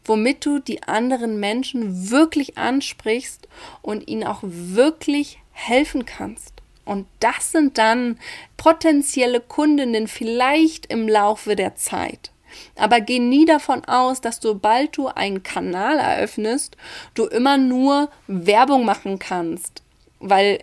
womit 0.05 0.45
du 0.45 0.59
die 0.59 0.83
anderen 0.83 1.39
Menschen 1.39 2.11
wirklich 2.11 2.59
ansprichst 2.59 3.47
und 3.83 4.09
ihnen 4.09 4.25
auch 4.25 4.41
wirklich 4.43 5.39
helfen 5.53 6.05
kannst. 6.05 6.55
Und 6.85 7.07
das 7.21 7.53
sind 7.53 7.79
dann 7.79 8.19
potenzielle 8.57 9.41
Kundinnen 9.41 10.09
vielleicht 10.09 10.87
im 10.87 11.09
Laufe 11.09 11.55
der 11.55 11.77
Zeit. 11.77 12.33
Aber 12.77 13.01
geh 13.01 13.19
nie 13.19 13.45
davon 13.45 13.85
aus, 13.85 14.21
dass 14.21 14.39
sobald 14.41 14.97
du 14.97 15.09
einen 15.09 15.43
Kanal 15.43 15.99
eröffnest, 15.99 16.77
du 17.15 17.27
immer 17.27 17.59
nur 17.59 18.11
Werbung 18.27 18.85
machen 18.85 19.19
kannst, 19.19 19.83
weil 20.21 20.59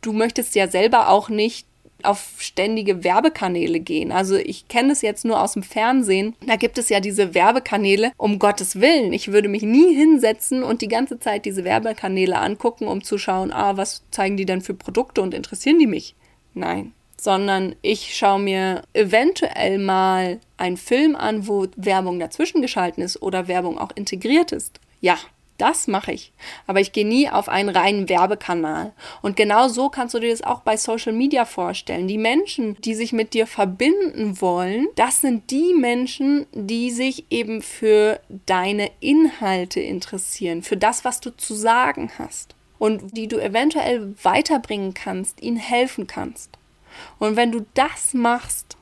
du 0.00 0.12
möchtest 0.12 0.54
ja 0.54 0.68
selber 0.68 1.08
auch 1.08 1.28
nicht 1.28 1.66
auf 2.04 2.34
ständige 2.38 3.02
Werbekanäle 3.02 3.80
gehen. 3.80 4.12
Also 4.12 4.36
ich 4.36 4.68
kenne 4.68 4.92
es 4.92 5.02
jetzt 5.02 5.24
nur 5.24 5.40
aus 5.40 5.54
dem 5.54 5.62
Fernsehen. 5.62 6.34
Da 6.46 6.56
gibt 6.56 6.78
es 6.78 6.88
ja 6.88 7.00
diese 7.00 7.34
Werbekanäle. 7.34 8.12
Um 8.16 8.38
Gottes 8.38 8.80
Willen, 8.80 9.12
ich 9.12 9.32
würde 9.32 9.48
mich 9.48 9.62
nie 9.62 9.94
hinsetzen 9.94 10.62
und 10.62 10.82
die 10.82 10.88
ganze 10.88 11.18
Zeit 11.18 11.44
diese 11.44 11.64
Werbekanäle 11.64 12.38
angucken, 12.38 12.86
um 12.86 13.02
zu 13.02 13.18
schauen, 13.18 13.52
ah, 13.52 13.76
was 13.76 14.02
zeigen 14.10 14.36
die 14.36 14.46
denn 14.46 14.60
für 14.60 14.74
Produkte 14.74 15.22
und 15.22 15.34
interessieren 15.34 15.78
die 15.78 15.86
mich? 15.86 16.14
Nein, 16.52 16.92
sondern 17.24 17.74
ich 17.80 18.14
schaue 18.14 18.38
mir 18.38 18.82
eventuell 18.92 19.78
mal 19.78 20.40
einen 20.58 20.76
Film 20.76 21.16
an, 21.16 21.48
wo 21.48 21.66
Werbung 21.74 22.18
dazwischen 22.20 22.60
geschalten 22.60 23.02
ist 23.02 23.22
oder 23.22 23.48
Werbung 23.48 23.78
auch 23.78 23.92
integriert 23.94 24.52
ist. 24.52 24.78
Ja, 25.00 25.16
das 25.56 25.86
mache 25.86 26.12
ich. 26.12 26.32
Aber 26.66 26.80
ich 26.80 26.92
gehe 26.92 27.06
nie 27.06 27.30
auf 27.30 27.48
einen 27.48 27.70
reinen 27.70 28.10
Werbekanal. 28.10 28.92
Und 29.22 29.36
genau 29.36 29.68
so 29.68 29.88
kannst 29.88 30.12
du 30.12 30.18
dir 30.18 30.32
das 30.32 30.42
auch 30.42 30.60
bei 30.60 30.76
Social 30.76 31.14
Media 31.14 31.46
vorstellen. 31.46 32.08
Die 32.08 32.18
Menschen, 32.18 32.76
die 32.82 32.94
sich 32.94 33.14
mit 33.14 33.32
dir 33.32 33.46
verbinden 33.46 34.38
wollen, 34.42 34.88
das 34.94 35.22
sind 35.22 35.50
die 35.50 35.72
Menschen, 35.72 36.44
die 36.52 36.90
sich 36.90 37.24
eben 37.30 37.62
für 37.62 38.20
deine 38.44 38.90
Inhalte 39.00 39.80
interessieren, 39.80 40.62
für 40.62 40.76
das, 40.76 41.06
was 41.06 41.20
du 41.20 41.34
zu 41.34 41.54
sagen 41.54 42.10
hast. 42.18 42.54
Und 42.78 43.16
die 43.16 43.28
du 43.28 43.38
eventuell 43.38 44.14
weiterbringen 44.22 44.92
kannst, 44.92 45.40
ihnen 45.40 45.56
helfen 45.56 46.06
kannst. 46.06 46.50
Und 47.18 47.36
wenn 47.36 47.52
du 47.52 47.66
das 47.74 48.14
machst, 48.14 48.76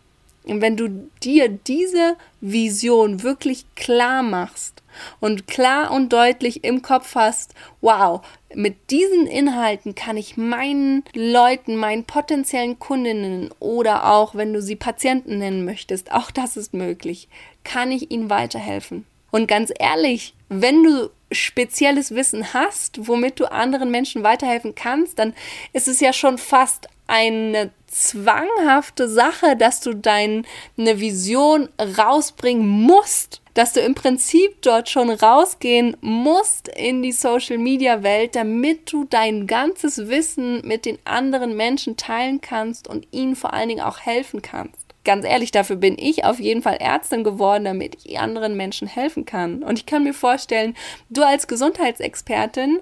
wenn 0.45 0.77
du 0.77 1.09
dir 1.23 1.49
diese 1.49 2.17
Vision 2.41 3.23
wirklich 3.23 3.65
klar 3.77 4.23
machst 4.23 4.83
und 5.21 5.47
klar 5.47 5.93
und 5.93 6.13
deutlich 6.13 6.65
im 6.65 6.83
Kopf 6.83 7.15
hast, 7.15 7.55
wow, 7.81 8.23
mit 8.55 8.91
diesen 8.91 9.27
Inhalten 9.27 9.95
kann 9.95 10.17
ich 10.17 10.37
meinen 10.37 11.05
Leuten, 11.15 11.77
meinen 11.77 12.05
potenziellen 12.05 12.79
Kundinnen 12.79 13.51
oder 13.61 14.11
auch, 14.11 14.35
wenn 14.35 14.53
du 14.53 14.61
sie 14.61 14.77
Patienten 14.77 15.39
nennen 15.39 15.65
möchtest, 15.65 16.13
auch 16.13 16.31
das 16.31 16.57
ist 16.57 16.75
möglich, 16.75 17.29
kann 17.65 17.93
ich 17.93 18.11
ihnen 18.11 18.29
weiterhelfen. 18.29 19.07
Und 19.31 19.47
ganz 19.47 19.73
ehrlich, 19.79 20.35
wenn 20.49 20.83
du 20.83 21.11
spezielles 21.31 22.15
Wissen 22.15 22.53
hast, 22.53 23.09
womit 23.09 23.41
du 23.41 23.51
anderen 23.51 23.91
Menschen 23.91 24.23
weiterhelfen 24.23 24.75
kannst, 24.75 25.19
dann 25.19 25.35
ist 25.73 25.89
es 25.89 26.01
ja 26.01 26.13
schon 26.13 26.37
fast 26.37 26.89
eine 27.07 27.71
zwanghafte 27.93 29.09
Sache, 29.09 29.57
dass 29.57 29.81
du 29.81 29.95
deine 29.95 30.45
Vision 30.77 31.69
rausbringen 31.79 32.67
musst, 32.67 33.43
dass 33.55 33.75
du 33.75 33.81
im 33.81 33.95
Prinzip 33.95 34.63
dort 34.63 34.89
schon 34.89 35.11
rausgehen 35.11 35.97
musst 36.01 36.69
in 36.69 37.03
die 37.03 37.13
Social 37.13 37.59
Media 37.59 38.03
Welt, 38.03 38.35
damit 38.35 38.91
du 38.91 39.05
dein 39.05 39.47
ganzes 39.47 40.09
Wissen 40.09 40.67
mit 40.67 40.87
den 40.87 40.99
anderen 41.05 41.55
Menschen 41.57 41.97
teilen 41.97 42.41
kannst 42.41 42.89
und 42.89 43.07
ihnen 43.11 43.37
vor 43.37 43.53
allen 43.53 43.69
Dingen 43.69 43.85
auch 43.85 44.01
helfen 44.01 44.41
kannst. 44.41 44.87
Ganz 45.05 45.27
ehrlich, 45.27 45.51
dafür 45.51 45.77
bin 45.77 45.99
ich 45.99 46.25
auf 46.25 46.39
jeden 46.41 46.63
Fall 46.63 46.77
Ärztin 46.77 47.25
geworden, 47.25 47.65
damit 47.65 47.99
ich 48.05 48.19
anderen 48.19 48.57
Menschen 48.57 48.89
helfen 48.89 49.27
kann. 49.27 49.63
Und 49.63 49.79
ich 49.79 49.85
kann 49.85 50.05
mir 50.05 50.15
vorstellen, 50.15 50.75
du 51.11 51.23
als 51.23 51.49
Gesundheitsexpertin, 51.49 52.81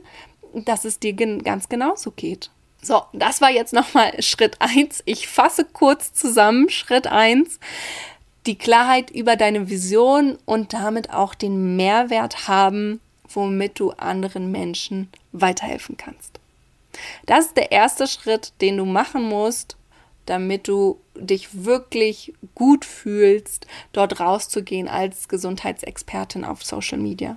dass 0.54 0.84
es 0.84 0.98
dir 0.98 1.14
ganz 1.14 1.68
genauso 1.68 2.10
geht. 2.10 2.50
So, 2.82 3.02
das 3.12 3.40
war 3.40 3.50
jetzt 3.50 3.72
nochmal 3.72 4.22
Schritt 4.22 4.56
1. 4.60 5.02
Ich 5.04 5.28
fasse 5.28 5.64
kurz 5.64 6.12
zusammen. 6.12 6.70
Schritt 6.70 7.06
1. 7.06 7.60
Die 8.46 8.56
Klarheit 8.56 9.10
über 9.10 9.36
deine 9.36 9.68
Vision 9.68 10.38
und 10.46 10.72
damit 10.72 11.10
auch 11.10 11.34
den 11.34 11.76
Mehrwert 11.76 12.48
haben, 12.48 13.00
womit 13.28 13.78
du 13.78 13.90
anderen 13.92 14.50
Menschen 14.50 15.08
weiterhelfen 15.32 15.96
kannst. 15.98 16.40
Das 17.26 17.46
ist 17.46 17.56
der 17.56 17.70
erste 17.70 18.06
Schritt, 18.06 18.52
den 18.60 18.78
du 18.78 18.86
machen 18.86 19.22
musst, 19.28 19.76
damit 20.26 20.68
du 20.68 20.98
dich 21.14 21.64
wirklich 21.64 22.32
gut 22.54 22.84
fühlst, 22.84 23.66
dort 23.92 24.20
rauszugehen 24.20 24.88
als 24.88 25.28
Gesundheitsexpertin 25.28 26.44
auf 26.44 26.64
Social 26.64 26.98
Media. 26.98 27.36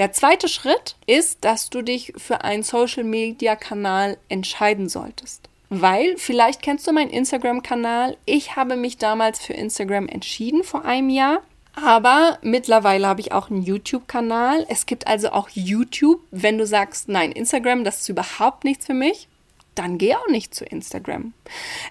Der 0.00 0.12
zweite 0.12 0.48
Schritt 0.48 0.96
ist, 1.06 1.44
dass 1.44 1.68
du 1.68 1.82
dich 1.82 2.14
für 2.16 2.42
einen 2.42 2.62
Social-Media-Kanal 2.62 4.16
entscheiden 4.30 4.88
solltest. 4.88 5.50
Weil, 5.68 6.16
vielleicht 6.16 6.62
kennst 6.62 6.86
du 6.86 6.92
meinen 6.92 7.10
Instagram-Kanal. 7.10 8.16
Ich 8.24 8.56
habe 8.56 8.76
mich 8.76 8.96
damals 8.96 9.44
für 9.44 9.52
Instagram 9.52 10.08
entschieden 10.08 10.64
vor 10.64 10.86
einem 10.86 11.10
Jahr. 11.10 11.42
Aber 11.74 12.38
mittlerweile 12.40 13.06
habe 13.06 13.20
ich 13.20 13.32
auch 13.32 13.50
einen 13.50 13.60
YouTube-Kanal. 13.60 14.64
Es 14.70 14.86
gibt 14.86 15.06
also 15.06 15.32
auch 15.32 15.50
YouTube. 15.50 16.22
Wenn 16.30 16.56
du 16.56 16.64
sagst, 16.64 17.10
nein, 17.10 17.30
Instagram, 17.30 17.84
das 17.84 18.00
ist 18.00 18.08
überhaupt 18.08 18.64
nichts 18.64 18.86
für 18.86 18.94
mich, 18.94 19.28
dann 19.74 19.98
geh 19.98 20.14
auch 20.14 20.28
nicht 20.28 20.54
zu 20.54 20.64
Instagram. 20.64 21.34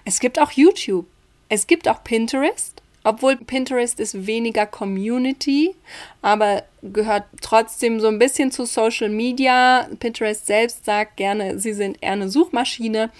Es 0.04 0.18
gibt 0.18 0.40
auch 0.40 0.50
YouTube. 0.50 1.06
Es 1.48 1.68
gibt 1.68 1.86
auch 1.86 2.02
Pinterest. 2.02 2.79
Obwohl 3.02 3.36
Pinterest 3.36 3.98
ist 3.98 4.26
weniger 4.26 4.66
Community, 4.66 5.74
aber 6.22 6.64
gehört 6.82 7.24
trotzdem 7.40 8.00
so 8.00 8.08
ein 8.08 8.18
bisschen 8.18 8.52
zu 8.52 8.66
Social 8.66 9.08
Media. 9.08 9.88
Pinterest 9.98 10.46
selbst 10.46 10.84
sagt 10.84 11.16
gerne, 11.16 11.58
sie 11.58 11.72
sind 11.72 11.98
eher 12.00 12.12
eine 12.12 12.28
Suchmaschine, 12.28 13.10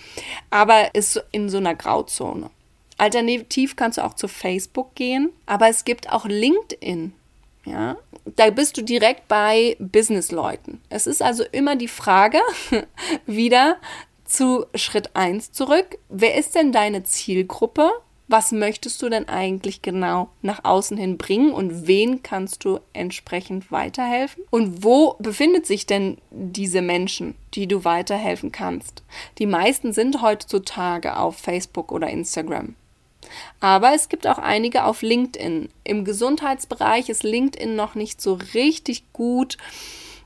aber 0.51 0.95
ist 0.95 1.23
in 1.33 1.49
so 1.49 1.59
einer 1.59 1.75
Grauzone. 1.75 2.51
Alternativ 2.99 3.77
kannst 3.77 3.97
du 3.97 4.05
auch 4.05 4.15
zu 4.15 4.29
Facebook 4.29 4.95
gehen, 4.95 5.31
aber 5.47 5.69
es 5.69 5.85
gibt 5.85 6.11
auch 6.13 6.27
LinkedIn. 6.27 7.15
Ja, 7.65 7.97
da 8.37 8.51
bist 8.51 8.77
du 8.77 8.83
direkt 8.83 9.29
bei 9.29 9.77
Businessleuten. 9.79 10.81
Es 10.89 11.07
ist 11.07 11.23
also 11.23 11.45
immer 11.53 11.77
die 11.77 11.89
Frage, 11.89 12.41
wieder 13.27 13.77
zu 14.25 14.67
Schritt 14.75 15.15
1 15.15 15.53
zurück. 15.53 15.99
Wer 16.09 16.37
ist 16.37 16.55
denn 16.55 16.73
deine 16.73 17.05
Zielgruppe? 17.05 17.91
Was 18.31 18.53
möchtest 18.53 19.03
du 19.03 19.09
denn 19.09 19.29
eigentlich 19.29 19.83
genau 19.83 20.31
nach 20.41 20.65
außen 20.65 20.97
hin 20.97 21.19
bringen 21.19 21.53
und 21.53 21.89
wen 21.89 22.23
kannst 22.23 22.65
du 22.65 22.79
entsprechend 22.93 23.73
weiterhelfen? 23.73 24.45
Und 24.51 24.85
wo 24.85 25.17
befindet 25.19 25.67
sich 25.67 25.85
denn 25.85 26.19
diese 26.31 26.81
Menschen, 26.81 27.35
die 27.55 27.67
du 27.67 27.85
weiterhelfen 27.85 28.53
kannst? 28.53 29.03
Die 29.39 29.47
meisten 29.47 29.93
sind 29.93 30.23
heutzutage 30.23 31.17
auf 31.17 31.39
Facebook 31.39 31.91
oder 31.91 32.09
Instagram. 32.09 32.77
Aber 33.59 33.95
es 33.95 34.09
gibt 34.09 34.27
auch 34.27 34.39
einige 34.39 34.85
auf 34.85 35.03
LinkedIn. 35.03 35.69
Im 35.85 36.05
Gesundheitsbereich 36.05 37.09
ist 37.09 37.25
LinkedIn 37.25 37.75
noch 37.75 37.97
nicht 37.97 38.21
so 38.23 38.39
richtig 38.55 39.13
gut 39.13 39.59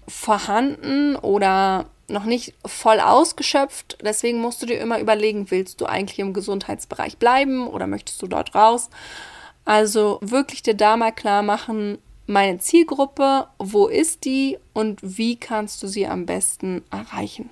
vorhanden 0.06 1.16
oder 1.16 1.87
noch 2.08 2.25
nicht 2.25 2.54
voll 2.64 3.00
ausgeschöpft. 3.00 3.99
Deswegen 4.02 4.40
musst 4.40 4.62
du 4.62 4.66
dir 4.66 4.78
immer 4.78 4.99
überlegen, 4.99 5.50
willst 5.50 5.80
du 5.80 5.87
eigentlich 5.87 6.18
im 6.18 6.32
Gesundheitsbereich 6.34 7.18
bleiben 7.18 7.66
oder 7.66 7.87
möchtest 7.87 8.20
du 8.23 8.26
dort 8.26 8.54
raus? 8.54 8.90
Also 9.64 10.18
wirklich 10.20 10.62
dir 10.62 10.75
da 10.75 10.96
mal 10.96 11.12
klar 11.12 11.42
machen, 11.42 11.99
meine 12.26 12.58
Zielgruppe, 12.58 13.49
wo 13.58 13.87
ist 13.87 14.25
die 14.25 14.58
und 14.73 14.99
wie 15.02 15.37
kannst 15.37 15.82
du 15.82 15.87
sie 15.87 16.06
am 16.06 16.26
besten 16.26 16.82
erreichen. 16.90 17.50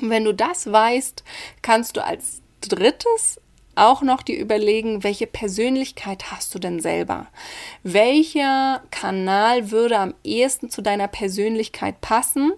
Und 0.00 0.10
wenn 0.10 0.24
du 0.24 0.34
das 0.34 0.70
weißt, 0.70 1.24
kannst 1.62 1.96
du 1.96 2.04
als 2.04 2.40
drittes 2.60 3.40
auch 3.74 4.02
noch 4.02 4.22
dir 4.22 4.38
überlegen, 4.38 5.04
welche 5.04 5.26
Persönlichkeit 5.26 6.30
hast 6.30 6.54
du 6.54 6.58
denn 6.58 6.80
selber? 6.80 7.28
Welcher 7.84 8.82
Kanal 8.90 9.70
würde 9.70 9.98
am 9.98 10.14
ehesten 10.24 10.68
zu 10.68 10.82
deiner 10.82 11.08
Persönlichkeit 11.08 12.00
passen? 12.00 12.52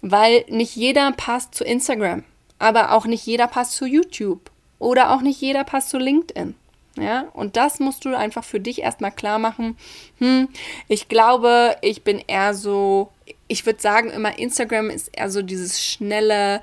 Weil 0.00 0.44
nicht 0.48 0.76
jeder 0.76 1.12
passt 1.12 1.54
zu 1.54 1.64
Instagram, 1.64 2.24
aber 2.58 2.92
auch 2.92 3.06
nicht 3.06 3.26
jeder 3.26 3.46
passt 3.46 3.72
zu 3.72 3.86
YouTube 3.86 4.50
oder 4.78 5.12
auch 5.12 5.20
nicht 5.20 5.40
jeder 5.40 5.64
passt 5.64 5.90
zu 5.90 5.98
LinkedIn. 5.98 6.54
Ja, 6.96 7.28
und 7.32 7.56
das 7.56 7.78
musst 7.78 8.04
du 8.04 8.16
einfach 8.16 8.42
für 8.42 8.58
dich 8.58 8.82
erstmal 8.82 9.12
klar 9.12 9.38
machen. 9.38 9.76
Hm, 10.18 10.48
ich 10.88 11.08
glaube, 11.08 11.76
ich 11.80 12.02
bin 12.02 12.20
eher 12.26 12.54
so, 12.54 13.10
ich 13.46 13.64
würde 13.66 13.80
sagen, 13.80 14.10
immer 14.10 14.38
Instagram 14.38 14.90
ist 14.90 15.08
eher 15.16 15.30
so 15.30 15.42
dieses 15.42 15.84
schnelle 15.84 16.60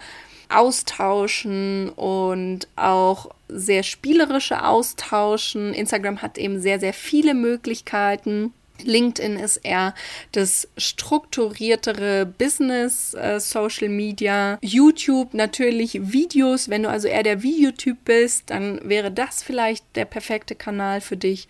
Austauschen 0.49 1.89
und 1.89 2.67
auch 2.75 3.29
sehr 3.47 3.83
spielerische 3.83 4.65
Austauschen. 4.65 5.73
Instagram 5.73 6.21
hat 6.21 6.37
eben 6.37 6.59
sehr, 6.59 6.79
sehr 6.79 6.93
viele 6.93 7.33
Möglichkeiten. 7.33 8.53
LinkedIn 8.83 9.37
ist 9.37 9.57
eher 9.57 9.93
das 10.31 10.67
strukturiertere 10.77 12.25
Business 12.25 13.13
äh, 13.13 13.39
Social 13.39 13.89
Media. 13.89 14.57
YouTube 14.61 15.33
natürlich 15.33 16.11
Videos. 16.11 16.69
Wenn 16.69 16.83
du 16.83 16.89
also 16.89 17.07
eher 17.07 17.23
der 17.23 17.43
Videotyp 17.43 17.97
bist, 18.05 18.49
dann 18.49 18.79
wäre 18.83 19.11
das 19.11 19.43
vielleicht 19.43 19.83
der 19.95 20.05
perfekte 20.05 20.55
Kanal 20.55 21.01
für 21.01 21.17
dich. 21.17 21.47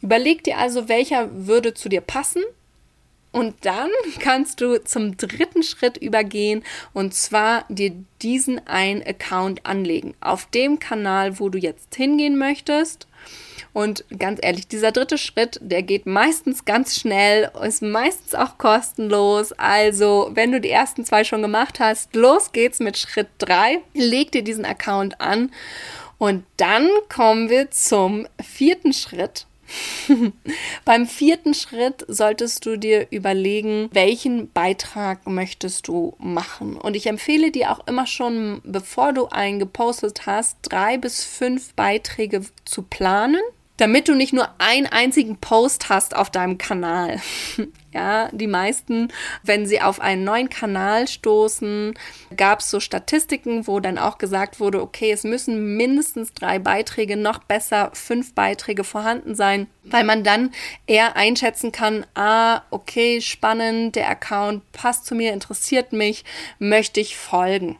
Überleg 0.00 0.44
dir 0.44 0.58
also, 0.58 0.88
welcher 0.88 1.46
würde 1.46 1.74
zu 1.74 1.88
dir 1.88 2.00
passen. 2.00 2.42
Und 3.30 3.54
dann 3.64 3.90
kannst 4.20 4.60
du 4.60 4.82
zum 4.82 5.16
dritten 5.16 5.62
Schritt 5.62 5.96
übergehen 5.96 6.64
und 6.94 7.14
zwar 7.14 7.64
dir 7.68 7.92
diesen 8.22 8.66
einen 8.66 9.02
Account 9.02 9.66
anlegen. 9.66 10.14
Auf 10.20 10.46
dem 10.46 10.78
Kanal, 10.78 11.38
wo 11.38 11.48
du 11.48 11.58
jetzt 11.58 11.94
hingehen 11.94 12.38
möchtest. 12.38 13.07
Und 13.72 14.04
ganz 14.18 14.40
ehrlich, 14.42 14.66
dieser 14.66 14.92
dritte 14.92 15.18
Schritt, 15.18 15.58
der 15.62 15.82
geht 15.82 16.06
meistens 16.06 16.64
ganz 16.64 16.96
schnell, 16.98 17.50
ist 17.62 17.82
meistens 17.82 18.34
auch 18.34 18.58
kostenlos. 18.58 19.52
Also, 19.52 20.30
wenn 20.32 20.52
du 20.52 20.60
die 20.60 20.70
ersten 20.70 21.04
zwei 21.04 21.22
schon 21.24 21.42
gemacht 21.42 21.78
hast, 21.80 22.14
los 22.16 22.52
geht's 22.52 22.80
mit 22.80 22.96
Schritt 22.96 23.28
drei. 23.38 23.80
Leg 23.94 24.32
dir 24.32 24.42
diesen 24.42 24.64
Account 24.64 25.20
an. 25.20 25.52
Und 26.16 26.44
dann 26.56 26.88
kommen 27.08 27.50
wir 27.50 27.70
zum 27.70 28.26
vierten 28.42 28.92
Schritt. 28.92 29.46
Beim 30.84 31.06
vierten 31.06 31.54
Schritt 31.54 32.04
solltest 32.08 32.66
du 32.66 32.76
dir 32.76 33.06
überlegen, 33.10 33.88
welchen 33.92 34.50
Beitrag 34.52 35.26
möchtest 35.26 35.88
du 35.88 36.14
machen. 36.18 36.76
Und 36.76 36.96
ich 36.96 37.06
empfehle 37.06 37.50
dir 37.50 37.72
auch 37.72 37.86
immer 37.86 38.06
schon, 38.06 38.60
bevor 38.64 39.12
du 39.12 39.26
einen 39.26 39.58
gepostet 39.58 40.26
hast, 40.26 40.56
drei 40.62 40.98
bis 40.98 41.24
fünf 41.24 41.74
Beiträge 41.74 42.42
zu 42.64 42.82
planen 42.82 43.42
damit 43.78 44.08
du 44.08 44.14
nicht 44.14 44.32
nur 44.32 44.48
einen 44.58 44.86
einzigen 44.86 45.38
Post 45.38 45.88
hast 45.88 46.14
auf 46.14 46.30
deinem 46.30 46.58
Kanal. 46.58 47.20
ja, 47.92 48.28
die 48.32 48.46
meisten, 48.46 49.08
wenn 49.42 49.66
sie 49.66 49.80
auf 49.80 50.00
einen 50.00 50.24
neuen 50.24 50.50
Kanal 50.50 51.08
stoßen, 51.08 51.94
gab 52.36 52.60
es 52.60 52.70
so 52.70 52.80
Statistiken, 52.80 53.66
wo 53.66 53.80
dann 53.80 53.96
auch 53.96 54.18
gesagt 54.18 54.60
wurde, 54.60 54.82
okay, 54.82 55.12
es 55.12 55.24
müssen 55.24 55.76
mindestens 55.76 56.34
drei 56.34 56.58
Beiträge, 56.58 57.16
noch 57.16 57.38
besser 57.38 57.90
fünf 57.94 58.34
Beiträge 58.34 58.84
vorhanden 58.84 59.34
sein, 59.34 59.68
weil 59.84 60.04
man 60.04 60.24
dann 60.24 60.50
eher 60.86 61.16
einschätzen 61.16 61.72
kann, 61.72 62.04
ah, 62.14 62.62
okay, 62.70 63.20
spannend, 63.20 63.94
der 63.94 64.10
Account 64.10 64.70
passt 64.72 65.06
zu 65.06 65.14
mir, 65.14 65.32
interessiert 65.32 65.92
mich, 65.92 66.24
möchte 66.58 67.00
ich 67.00 67.16
folgen. 67.16 67.78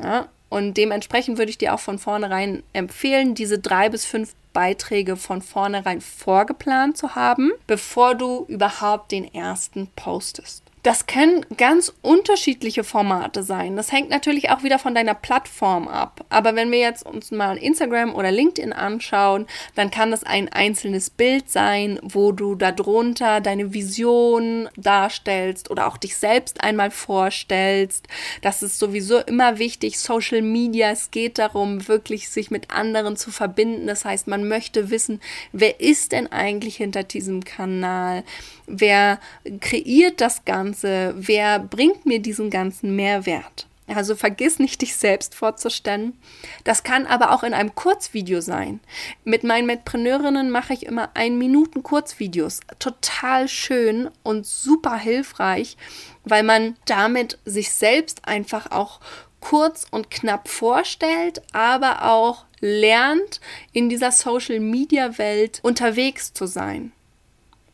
Ja, 0.00 0.28
und 0.54 0.74
dementsprechend 0.74 1.36
würde 1.36 1.50
ich 1.50 1.58
dir 1.58 1.74
auch 1.74 1.80
von 1.80 1.98
vornherein 1.98 2.62
empfehlen, 2.72 3.34
diese 3.34 3.58
drei 3.58 3.88
bis 3.88 4.04
fünf 4.04 4.36
Beiträge 4.52 5.16
von 5.16 5.42
vornherein 5.42 6.00
vorgeplant 6.00 6.96
zu 6.96 7.16
haben, 7.16 7.50
bevor 7.66 8.14
du 8.14 8.44
überhaupt 8.46 9.10
den 9.10 9.34
ersten 9.34 9.88
postest. 9.96 10.62
Das 10.84 11.06
können 11.06 11.46
ganz 11.56 11.94
unterschiedliche 12.02 12.84
Formate 12.84 13.42
sein. 13.42 13.74
Das 13.74 13.90
hängt 13.90 14.10
natürlich 14.10 14.50
auch 14.50 14.64
wieder 14.64 14.78
von 14.78 14.94
deiner 14.94 15.14
Plattform 15.14 15.88
ab. 15.88 16.26
Aber 16.28 16.56
wenn 16.56 16.70
wir 16.70 16.78
jetzt 16.78 17.06
uns 17.06 17.30
mal 17.30 17.56
Instagram 17.56 18.14
oder 18.14 18.30
LinkedIn 18.30 18.74
anschauen, 18.74 19.46
dann 19.76 19.90
kann 19.90 20.10
das 20.10 20.24
ein 20.24 20.52
einzelnes 20.52 21.08
Bild 21.08 21.48
sein, 21.48 21.98
wo 22.02 22.32
du 22.32 22.54
darunter 22.54 23.40
deine 23.40 23.72
Vision 23.72 24.68
darstellst 24.76 25.70
oder 25.70 25.86
auch 25.86 25.96
dich 25.96 26.18
selbst 26.18 26.62
einmal 26.62 26.90
vorstellst. 26.90 28.06
Das 28.42 28.62
ist 28.62 28.78
sowieso 28.78 29.20
immer 29.20 29.58
wichtig. 29.58 29.98
Social 29.98 30.42
Media, 30.42 30.90
es 30.90 31.10
geht 31.10 31.38
darum, 31.38 31.88
wirklich 31.88 32.28
sich 32.28 32.50
mit 32.50 32.70
anderen 32.70 33.16
zu 33.16 33.30
verbinden. 33.30 33.86
Das 33.86 34.04
heißt, 34.04 34.26
man 34.26 34.48
möchte 34.48 34.90
wissen, 34.90 35.22
wer 35.50 35.80
ist 35.80 36.12
denn 36.12 36.30
eigentlich 36.30 36.76
hinter 36.76 37.04
diesem 37.04 37.42
Kanal? 37.42 38.22
Wer 38.66 39.18
kreiert 39.60 40.20
das 40.20 40.44
Ganze? 40.44 40.73
Wer 40.82 41.58
bringt 41.58 42.06
mir 42.06 42.20
diesen 42.20 42.50
ganzen 42.50 42.96
Mehrwert? 42.96 43.66
Also 43.86 44.16
vergiss 44.16 44.58
nicht, 44.58 44.80
dich 44.80 44.96
selbst 44.96 45.34
vorzustellen. 45.34 46.18
Das 46.64 46.84
kann 46.84 47.06
aber 47.06 47.32
auch 47.32 47.42
in 47.42 47.52
einem 47.52 47.74
Kurzvideo 47.74 48.40
sein. 48.40 48.80
Mit 49.24 49.44
meinen 49.44 49.66
Mitpreneurinnen 49.66 50.50
mache 50.50 50.72
ich 50.72 50.86
immer 50.86 51.10
ein 51.12 51.36
Minuten 51.36 51.82
Kurzvideos. 51.82 52.60
Total 52.78 53.46
schön 53.46 54.08
und 54.22 54.46
super 54.46 54.96
hilfreich, 54.96 55.76
weil 56.24 56.42
man 56.42 56.76
damit 56.86 57.38
sich 57.44 57.72
selbst 57.72 58.26
einfach 58.26 58.70
auch 58.70 59.00
kurz 59.40 59.86
und 59.90 60.10
knapp 60.10 60.48
vorstellt, 60.48 61.42
aber 61.52 62.06
auch 62.10 62.46
lernt, 62.60 63.42
in 63.74 63.90
dieser 63.90 64.12
Social-Media-Welt 64.12 65.60
unterwegs 65.62 66.32
zu 66.32 66.46
sein 66.46 66.92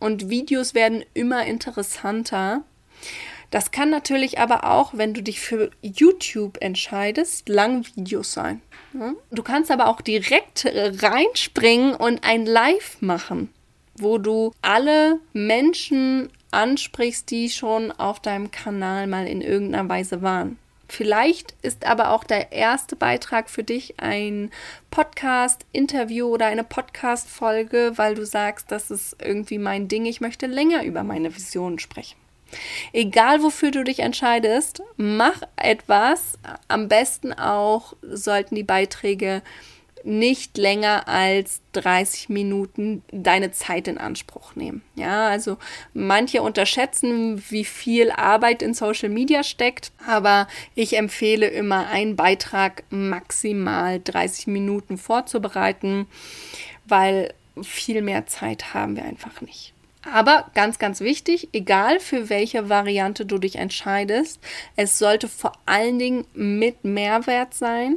und 0.01 0.31
Videos 0.31 0.75
werden 0.75 1.05
immer 1.15 1.47
interessanter. 1.47 2.65
Das 3.51 3.73
kann 3.73 3.91
natürlich 3.91 4.39
aber 4.39 4.65
auch, 4.65 4.93
wenn 4.95 5.13
du 5.13 5.23
dich 5.23 5.41
für 5.41 5.71
YouTube 5.83 6.59
entscheidest, 6.61 7.49
lang 7.49 7.85
Videos 7.97 8.33
sein. 8.33 8.63
Du 9.31 9.43
kannst 9.43 9.71
aber 9.71 9.89
auch 9.89 10.01
direkt 10.01 10.67
reinspringen 10.67 11.95
und 11.95 12.25
ein 12.25 12.47
Live 12.47 12.99
machen, 13.01 13.53
wo 13.97 14.19
du 14.19 14.53
alle 14.63 15.19
Menschen 15.33 16.29
ansprichst, 16.53 17.31
die 17.31 17.51
schon 17.51 17.93
auf 17.93 18.21
deinem 18.21 18.51
Kanal 18.51 19.07
mal 19.07 19.27
in 19.27 19.41
irgendeiner 19.41 19.89
Weise 19.89 20.23
waren. 20.23 20.59
Vielleicht 20.89 21.55
ist 21.63 21.87
aber 21.87 22.11
auch 22.11 22.25
der 22.25 22.51
erste 22.51 22.97
Beitrag 22.97 23.49
für 23.49 23.63
dich 23.63 23.95
ein 24.01 24.51
Podcast, 24.91 25.65
Interview 25.71 26.27
oder 26.27 26.47
eine 26.47 26.65
Podcast-Folge, 26.65 27.93
weil 27.95 28.17
du 28.17 28.27
sagst, 28.27 28.73
das 28.73 28.91
ist 28.91 29.17
irgendwie 29.25 29.59
mein 29.59 29.87
Ding, 29.87 30.05
ich 30.05 30.21
möchte 30.21 30.47
länger 30.47 30.83
über 30.83 31.05
meine 31.05 31.35
Vision 31.37 31.79
sprechen. 31.79 32.20
Egal 32.93 33.43
wofür 33.43 33.71
du 33.71 33.85
dich 33.85 34.01
entscheidest, 34.01 34.83
mach 34.97 35.43
etwas. 35.57 36.39
Am 36.69 36.89
besten 36.89 37.33
auch 37.33 37.95
sollten 38.03 38.55
die 38.55 38.63
Beiträge 38.63 39.43
nicht 40.05 40.57
länger 40.57 41.09
als 41.09 41.61
30 41.73 42.29
Minuten 42.29 43.03
deine 43.13 43.51
Zeit 43.51 43.89
in 43.89 43.99
Anspruch 43.99 44.55
nehmen. 44.57 44.83
Ja, 44.95 45.29
also 45.29 45.59
manche 45.93 46.43
unterschätzen, 46.43 47.43
wie 47.51 47.65
viel 47.65 48.11
Arbeit 48.11 48.63
in 48.63 48.75
Social 48.75 49.09
Media 49.09 49.43
steckt, 49.43 49.93
aber 50.07 50.49
ich 50.75 50.97
empfehle 50.97 51.49
immer 51.49 51.89
einen 51.89 52.17
Beitrag 52.17 52.85
maximal 52.91 54.01
30 54.03 54.47
Minuten 54.47 54.97
vorzubereiten, 54.97 56.07
weil 56.87 57.35
viel 57.63 58.03
mehr 58.03 58.27
Zeit 58.27 58.73
haben 58.73 58.97
wir 58.97 59.05
einfach 59.05 59.41
nicht. 59.41 59.75
Aber 60.13 60.47
ganz, 60.55 60.79
ganz 60.79 61.01
wichtig, 61.01 61.49
egal 61.53 62.01
für 62.01 62.29
welche 62.29 62.69
Variante 62.69 63.25
du 63.27 63.39
dich 63.39 63.57
entscheidest, 63.57 64.41
es 64.77 64.99
sollte 64.99 65.29
vor 65.29 65.53
allen 65.67 65.99
Dingen 65.99 66.25
mit 66.35 66.85
Mehrwert 66.85 67.55
sein 67.55 67.97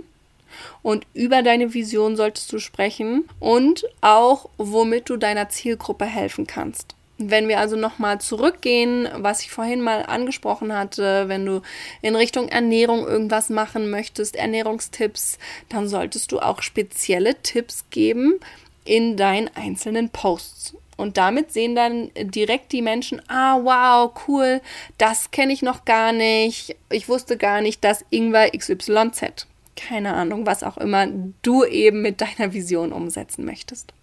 und 0.81 1.07
über 1.13 1.41
deine 1.41 1.73
Vision 1.73 2.15
solltest 2.15 2.51
du 2.53 2.59
sprechen 2.59 3.27
und 3.39 3.85
auch, 4.01 4.49
womit 4.57 5.09
du 5.09 5.17
deiner 5.17 5.49
Zielgruppe 5.49 6.05
helfen 6.05 6.45
kannst. 6.45 6.95
Wenn 7.17 7.47
wir 7.47 7.59
also 7.59 7.75
nochmal 7.75 8.19
zurückgehen, 8.19 9.07
was 9.15 9.41
ich 9.41 9.51
vorhin 9.51 9.81
mal 9.81 10.03
angesprochen 10.03 10.75
hatte, 10.75 11.29
wenn 11.29 11.45
du 11.45 11.61
in 12.01 12.15
Richtung 12.15 12.49
Ernährung 12.49 13.07
irgendwas 13.07 13.49
machen 13.49 13.89
möchtest, 13.89 14.35
Ernährungstipps, 14.35 15.37
dann 15.69 15.87
solltest 15.87 16.31
du 16.31 16.39
auch 16.39 16.61
spezielle 16.61 17.41
Tipps 17.41 17.85
geben 17.91 18.39
in 18.83 19.15
deinen 19.15 19.49
einzelnen 19.55 20.09
Posts. 20.09 20.75
Und 20.97 21.17
damit 21.17 21.51
sehen 21.51 21.75
dann 21.75 22.11
direkt 22.15 22.71
die 22.71 22.81
Menschen, 22.81 23.21
ah, 23.27 23.59
wow, 23.61 24.11
cool, 24.27 24.61
das 24.97 25.31
kenne 25.31 25.53
ich 25.53 25.61
noch 25.61 25.85
gar 25.85 26.11
nicht. 26.11 26.75
Ich 26.89 27.09
wusste 27.09 27.37
gar 27.37 27.61
nicht, 27.61 27.83
dass 27.83 28.05
Ingwer 28.09 28.51
XYZ. 28.51 29.47
Keine 29.75 30.13
Ahnung, 30.13 30.45
was 30.45 30.63
auch 30.63 30.77
immer 30.77 31.07
du 31.41 31.65
eben 31.65 32.01
mit 32.01 32.21
deiner 32.21 32.53
Vision 32.53 32.91
umsetzen 32.91 33.43
möchtest. 33.43 33.93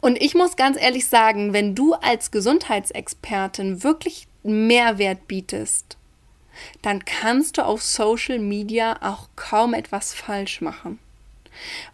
Und 0.00 0.20
ich 0.20 0.34
muss 0.34 0.56
ganz 0.56 0.80
ehrlich 0.80 1.06
sagen, 1.06 1.52
wenn 1.52 1.74
du 1.74 1.94
als 1.94 2.30
Gesundheitsexpertin 2.30 3.82
wirklich 3.82 4.26
Mehrwert 4.42 5.26
bietest, 5.28 5.96
dann 6.82 7.04
kannst 7.04 7.58
du 7.58 7.64
auf 7.64 7.82
Social 7.82 8.38
Media 8.38 8.98
auch 9.02 9.28
kaum 9.36 9.74
etwas 9.74 10.14
falsch 10.14 10.60
machen 10.60 10.98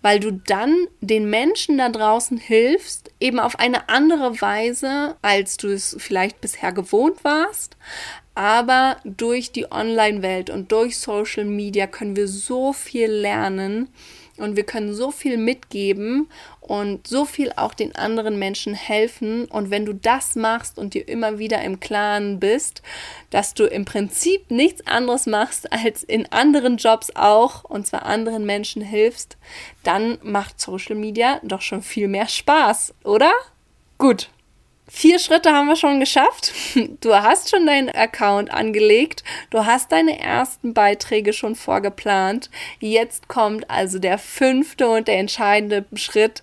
weil 0.02 0.20
du 0.20 0.32
dann 0.32 0.74
den 1.00 1.28
Menschen 1.30 1.78
da 1.78 1.88
draußen 1.88 2.38
hilfst, 2.38 3.10
eben 3.20 3.38
auf 3.38 3.58
eine 3.58 3.88
andere 3.88 4.40
Weise, 4.40 5.16
als 5.22 5.56
du 5.56 5.68
es 5.68 5.96
vielleicht 5.98 6.40
bisher 6.40 6.72
gewohnt 6.72 7.24
warst. 7.24 7.76
Aber 8.34 8.96
durch 9.04 9.52
die 9.52 9.70
Online-Welt 9.70 10.50
und 10.50 10.72
durch 10.72 10.98
Social 10.98 11.44
Media 11.44 11.86
können 11.86 12.16
wir 12.16 12.26
so 12.26 12.72
viel 12.72 13.10
lernen 13.10 13.88
und 14.36 14.56
wir 14.56 14.64
können 14.64 14.92
so 14.92 15.12
viel 15.12 15.36
mitgeben 15.36 16.28
und 16.64 17.06
so 17.06 17.26
viel 17.26 17.52
auch 17.56 17.74
den 17.74 17.94
anderen 17.94 18.38
Menschen 18.38 18.74
helfen. 18.74 19.44
Und 19.46 19.70
wenn 19.70 19.84
du 19.84 19.94
das 19.94 20.34
machst 20.34 20.78
und 20.78 20.94
dir 20.94 21.06
immer 21.06 21.38
wieder 21.38 21.62
im 21.62 21.78
Klaren 21.78 22.40
bist, 22.40 22.82
dass 23.30 23.52
du 23.52 23.64
im 23.64 23.84
Prinzip 23.84 24.50
nichts 24.50 24.86
anderes 24.86 25.26
machst, 25.26 25.70
als 25.72 26.02
in 26.02 26.30
anderen 26.32 26.78
Jobs 26.78 27.12
auch, 27.14 27.64
und 27.64 27.86
zwar 27.86 28.06
anderen 28.06 28.46
Menschen 28.46 28.82
hilfst, 28.82 29.36
dann 29.82 30.18
macht 30.22 30.60
Social 30.60 30.96
Media 30.96 31.38
doch 31.42 31.60
schon 31.60 31.82
viel 31.82 32.08
mehr 32.08 32.28
Spaß, 32.28 32.94
oder? 33.04 33.32
Gut, 33.98 34.30
Vier 34.86 35.18
Schritte 35.18 35.50
haben 35.52 35.68
wir 35.68 35.76
schon 35.76 35.98
geschafft. 35.98 36.52
Du 37.00 37.14
hast 37.14 37.50
schon 37.50 37.66
deinen 37.66 37.88
Account 37.88 38.50
angelegt. 38.52 39.24
Du 39.50 39.64
hast 39.64 39.92
deine 39.92 40.20
ersten 40.20 40.74
Beiträge 40.74 41.32
schon 41.32 41.54
vorgeplant. 41.54 42.50
Jetzt 42.80 43.28
kommt 43.28 43.70
also 43.70 43.98
der 43.98 44.18
fünfte 44.18 44.88
und 44.88 45.08
der 45.08 45.18
entscheidende 45.18 45.86
Schritt 45.94 46.42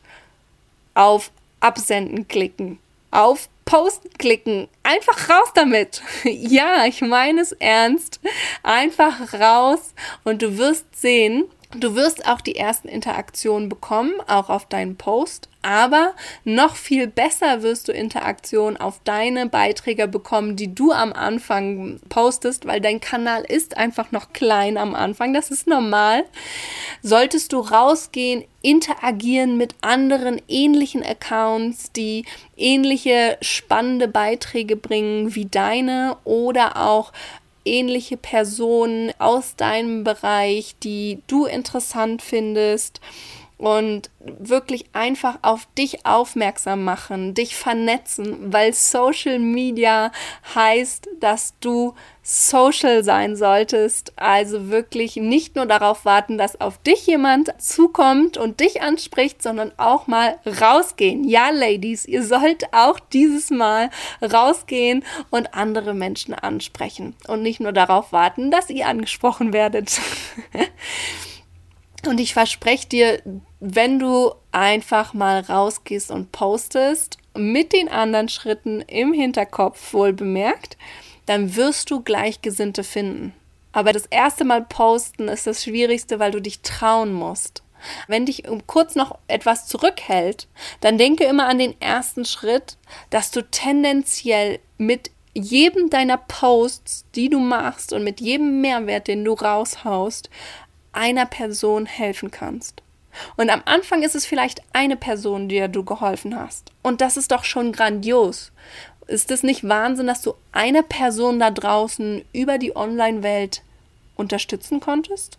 auf 0.94 1.32
Absenden 1.60 2.28
klicken. 2.28 2.80
Auf 3.12 3.50
Posten 3.66 4.10
klicken. 4.18 4.68
Einfach 4.84 5.30
raus 5.30 5.52
damit. 5.54 6.02
Ja, 6.24 6.86
ich 6.86 7.02
meine 7.02 7.42
es 7.42 7.52
ernst. 7.54 8.20
Einfach 8.64 9.34
raus 9.34 9.94
und 10.24 10.42
du 10.42 10.58
wirst 10.58 10.86
sehen, 10.96 11.46
Du 11.76 11.96
wirst 11.96 12.28
auch 12.28 12.42
die 12.42 12.58
ersten 12.58 12.90
Interaktionen 12.90 13.70
bekommen, 13.70 14.14
auch 14.28 14.50
auf 14.50 14.66
deinen 14.66 14.98
Post, 14.98 15.48
aber 15.62 16.14
noch 16.44 16.76
viel 16.76 17.08
besser 17.08 17.62
wirst 17.62 17.88
du 17.88 17.92
Interaktionen 17.92 18.78
auf 18.78 19.00
deine 19.04 19.48
Beiträge 19.48 20.08
bekommen, 20.08 20.56
die 20.56 20.74
du 20.74 20.92
am 20.92 21.14
Anfang 21.14 22.00
postest, 22.10 22.66
weil 22.66 22.82
dein 22.82 23.00
Kanal 23.00 23.44
ist 23.44 23.78
einfach 23.78 24.12
noch 24.12 24.34
klein 24.34 24.78
am 24.78 24.96
Anfang. 24.96 25.34
Das 25.34 25.52
ist 25.52 25.68
normal. 25.68 26.26
Solltest 27.02 27.54
du 27.54 27.60
rausgehen, 27.60 28.44
interagieren 28.62 29.58
mit 29.58 29.76
anderen 29.82 30.42
ähnlichen 30.48 31.04
Accounts, 31.04 31.92
die 31.92 32.26
ähnliche 32.58 33.38
spannende 33.42 34.08
Beiträge 34.08 34.76
bringen 34.76 35.36
wie 35.36 35.46
deine 35.46 36.18
oder 36.24 36.78
auch 36.78 37.12
ähnliche 37.66 38.18
Personen 38.18 39.12
aus 39.20 39.56
deinem 39.56 40.04
Bereich, 40.04 40.76
die 40.84 41.22
du 41.28 41.46
interessant 41.46 42.22
findest 42.22 43.02
und 43.62 44.10
wirklich 44.20 44.88
einfach 44.94 45.38
auf 45.44 45.68
dich 45.78 46.04
aufmerksam 46.04 46.84
machen, 46.84 47.36
dich 47.36 47.56
vernetzen, 47.56 48.52
weil 48.52 48.74
Social 48.74 49.38
Media 49.38 50.12
heißt, 50.56 51.08
dass 51.20 51.54
du 51.60 51.94
social 52.24 53.04
sein 53.04 53.36
solltest. 53.36 54.14
Also 54.16 54.70
wirklich 54.70 55.16
nicht 55.16 55.56
nur 55.56 55.68
darauf 55.68 56.06
warten, 56.06 56.40
dass 56.40 56.60
auf 56.60 56.80
dich 56.80 57.06
jemand 57.06 57.54
zukommt 57.62 58.36
und 58.36 58.60
dich 58.60 58.82
anspricht, 58.82 59.44
sondern 59.44 59.72
auch 59.78 60.08
mal 60.08 60.40
rausgehen. 60.60 61.24
Ja, 61.24 61.52
Ladies, 61.52 62.06
ihr 62.06 62.24
sollt 62.24 62.74
auch 62.74 63.00
dieses 63.00 63.52
Mal 63.52 63.92
rausgehen 64.24 65.06
und 65.30 65.54
andere 65.54 65.94
Menschen 65.94 66.34
ansprechen 66.34 67.16
und 67.28 67.44
nicht 67.44 67.60
nur 67.60 67.74
darauf 67.74 68.12
warten, 68.12 68.50
dass 68.50 68.72
ihr 68.72 68.88
angesprochen 68.88 69.54
werdet. 69.54 70.02
Und 72.06 72.20
ich 72.20 72.34
verspreche 72.34 72.88
dir, 72.88 73.22
wenn 73.60 74.00
du 74.00 74.34
einfach 74.52 75.14
mal 75.14 75.42
rausgehst 75.42 76.12
und 76.12 76.32
postest, 76.32 77.18
mit 77.36 77.74
den 77.74 77.90
anderen 77.90 78.28
Schritten 78.28 78.82
im 78.82 79.14
Hinterkopf 79.14 79.94
wohl 79.94 80.14
bemerkt, 80.14 80.78
dann 81.26 81.56
wirst 81.56 81.92
du 81.92 82.02
Gleichgesinnte 82.02 82.84
finden. 82.84 83.34
Aber 83.72 83.94
das 83.94 84.06
erste 84.08 84.44
Mal 84.44 84.64
posten 84.64 85.28
ist 85.28 85.48
das 85.48 85.64
Schwierigste, 85.64 86.20
weil 86.20 86.32
du 86.32 86.42
dich 86.42 86.62
trauen 86.62 87.14
musst. 87.14 87.64
Wenn 88.08 88.26
dich 88.26 88.44
kurz 88.68 88.96
noch 88.96 89.18
etwas 89.28 89.68
zurückhält, 89.68 90.48
dann 90.82 90.98
denke 90.98 91.24
immer 91.24 91.48
an 91.48 91.58
den 91.58 91.80
ersten 91.82 92.26
Schritt, 92.26 92.78
dass 93.10 93.32
du 93.32 93.42
tendenziell 93.50 94.60
mit 94.78 95.12
jedem 95.34 95.90
deiner 95.90 96.18
Posts, 96.18 97.06
die 97.16 97.30
du 97.30 97.40
machst 97.40 97.94
und 97.94 98.04
mit 98.04 98.20
jedem 98.20 98.62
Mehrwert, 98.62 99.08
den 99.08 99.24
du 99.24 99.34
raushaust, 99.34 100.30
einer 100.94 101.26
Person 101.26 101.86
helfen 101.86 102.32
kannst. 102.32 102.82
Und 103.36 103.50
am 103.50 103.62
Anfang 103.66 104.04
ist 104.04 104.16
es 104.16 104.26
vielleicht 104.26 104.62
eine 104.74 104.96
Person, 104.96 105.50
der 105.50 105.68
du 105.68 105.84
geholfen 105.84 106.40
hast. 106.40 106.72
Und 106.82 107.02
das 107.02 107.18
ist 107.18 107.32
doch 107.32 107.44
schon 107.44 107.72
grandios. 107.72 108.52
Ist 109.08 109.32
es 109.32 109.44
nicht 109.44 109.68
Wahnsinn, 109.68 110.08
dass 110.08 110.22
du 110.22 110.34
eine 110.52 110.84
Person 110.84 111.40
da 111.40 111.52
draußen 111.52 112.24
über 112.34 112.58
die 112.58 112.76
Online-Welt 112.76 113.64
unterstützen 114.16 114.80
konntest? 114.80 115.38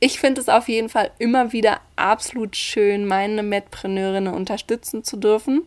Ich 0.00 0.18
finde 0.18 0.40
es 0.40 0.48
auf 0.48 0.68
jeden 0.68 0.88
Fall 0.88 1.12
immer 1.18 1.52
wieder 1.52 1.80
absolut 1.96 2.56
schön, 2.56 3.06
meine 3.06 3.42
Medpreneurinnen 3.42 4.34
unterstützen 4.34 5.04
zu 5.04 5.16
dürfen. 5.16 5.62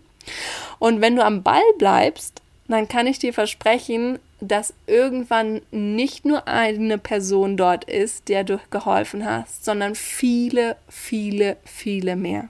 Und 0.78 1.02
wenn 1.02 1.16
du 1.16 1.24
am 1.24 1.42
Ball 1.42 1.64
bleibst, 1.78 2.42
dann 2.68 2.88
kann 2.88 3.08
ich 3.08 3.20
dir 3.20 3.34
versprechen, 3.34 4.20
dass 4.42 4.74
irgendwann 4.88 5.62
nicht 5.72 6.26
nur 6.26 6.48
eine 6.48 6.98
Person 6.98 7.58
dort 7.58 7.86
ist, 7.86 8.28
der 8.28 8.44
du 8.44 8.60
geholfen 8.70 9.26
hast, 9.26 9.66
sondern 9.66 9.96
viele, 9.96 10.76
viele, 10.90 11.58
viele 11.64 12.16
mehr. 12.16 12.50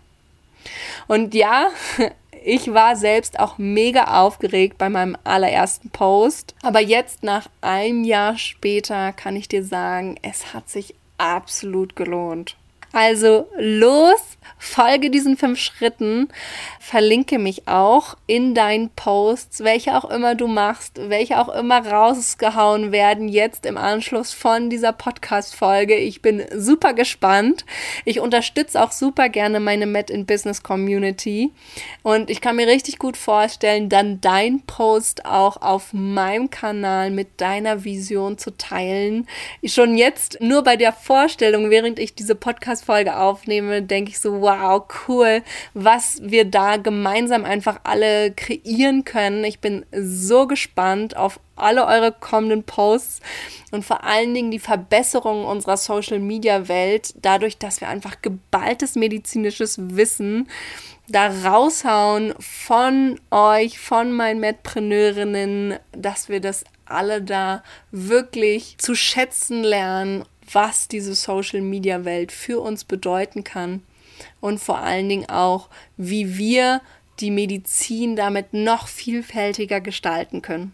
Und 1.08 1.34
ja, 1.36 1.68
ich 2.44 2.74
war 2.74 2.96
selbst 2.96 3.40
auch 3.40 3.58
mega 3.58 4.22
aufgeregt 4.24 4.78
bei 4.78 4.90
meinem 4.90 5.18
allerersten 5.24 5.90
Post. 5.90 6.56
Aber 6.64 6.80
jetzt 6.80 7.24
nach 7.24 7.48
einem 7.62 8.04
Jahr 8.04 8.38
später 8.38 9.14
kann 9.14 9.36
ich 9.36 9.48
dir 9.48 9.64
sagen, 9.64 10.18
es 10.22 10.54
hat 10.54 10.70
sich 10.70 10.96
absolut 11.18 11.96
gelohnt. 11.96 12.56
Also 12.92 13.48
los, 13.58 14.35
folge 14.58 15.10
diesen 15.10 15.38
fünf 15.38 15.60
Schritten, 15.60 16.30
verlinke 16.80 17.40
mich 17.40 17.68
auch 17.68 18.16
in 18.28 18.54
deinen 18.54 18.90
Posts, 18.90 19.64
welche 19.64 19.96
auch 19.98 20.06
immer 20.06 20.36
du 20.36 20.48
machst, 20.48 21.00
welche 21.10 21.40
auch 21.40 21.50
immer 21.50 21.86
rausgehauen 21.86 22.92
werden 22.92 23.28
jetzt 23.28 23.66
im 23.66 23.78
Anschluss 23.78 24.34
von 24.34 24.70
dieser 24.70 24.94
Podcast-Folge. 24.94 25.96
Ich 25.96 26.22
bin 26.22 26.44
super 26.56 26.94
gespannt. 26.94 27.66
Ich 28.06 28.20
unterstütze 28.20 28.82
auch 28.84 28.92
super 28.92 29.30
gerne 29.30 29.60
meine 29.60 29.86
Met 29.86 30.10
in 30.10 30.26
Business 30.26 30.64
Community 30.64 31.52
und 32.04 32.30
ich 32.30 32.42
kann 32.42 32.56
mir 32.56 32.68
richtig 32.68 33.00
gut 33.00 33.18
vorstellen, 33.18 33.90
dann 33.90 34.22
dein 34.22 34.62
Post 34.62 35.26
auch 35.26 35.62
auf 35.62 35.94
meinem 35.94 36.50
Kanal 36.50 37.12
mit 37.12 37.42
deiner 37.42 37.84
Vision 37.84 38.38
zu 38.38 38.52
teilen. 38.52 39.28
Schon 39.64 39.98
jetzt 39.98 40.40
nur 40.42 40.64
bei 40.64 40.76
der 40.76 40.94
Vorstellung, 40.94 41.70
während 41.70 42.00
ich 42.00 42.16
diese 42.16 42.36
Podcast 42.36 42.86
Folge 42.86 43.18
aufnehme, 43.18 43.82
denke 43.82 44.12
ich 44.12 44.20
so, 44.20 44.35
wow, 44.42 44.84
cool, 45.08 45.44
was 45.74 46.20
wir 46.22 46.46
da 46.46 46.78
gemeinsam 46.78 47.46
einfach 47.46 47.80
alle 47.84 48.32
kreieren 48.32 49.06
können. 49.06 49.44
Ich 49.44 49.60
bin 49.60 49.86
so 49.92 50.48
gespannt 50.48 51.16
auf 51.16 51.40
alle 51.56 51.86
eure 51.86 52.12
kommenden 52.12 52.64
Posts 52.64 53.22
und 53.72 53.86
vor 53.86 54.04
allen 54.04 54.34
Dingen 54.34 54.52
die 54.52 54.60
Verbesserung 54.60 55.46
unserer 55.46 55.78
Social 55.78 56.20
Media 56.20 56.68
Welt, 56.68 57.14
dadurch, 57.22 57.58
dass 57.58 57.82
wir 57.82 57.88
einfach 57.88 58.22
geballtes 58.22 58.96
medizinisches 58.96 59.78
Wissen 59.80 60.50
da 61.08 61.28
raushauen 61.28 62.34
von 62.40 63.20
euch, 63.32 63.80
von 63.80 64.12
meinen 64.12 64.40
Medpreneurinnen, 64.40 65.76
dass 65.92 66.30
wir 66.30 66.42
das 66.42 66.66
alle 66.86 67.22
da 67.22 67.64
wirklich 67.92 68.78
zu 68.78 68.96
schätzen 68.96 69.64
lernen 69.64 70.26
was 70.52 70.88
diese 70.88 71.16
Social-Media-Welt 71.16 72.32
für 72.32 72.60
uns 72.60 72.84
bedeuten 72.84 73.44
kann 73.44 73.82
und 74.42 74.60
vor 74.60 74.80
allen 74.80 75.10
Dingen 75.10 75.30
auch, 75.30 75.70
wie 75.98 76.38
wir 76.38 76.82
die 77.20 77.32
Medizin 77.32 78.16
damit 78.16 78.54
noch 78.54 78.88
vielfältiger 78.88 79.82
gestalten 79.82 80.42
können. 80.42 80.74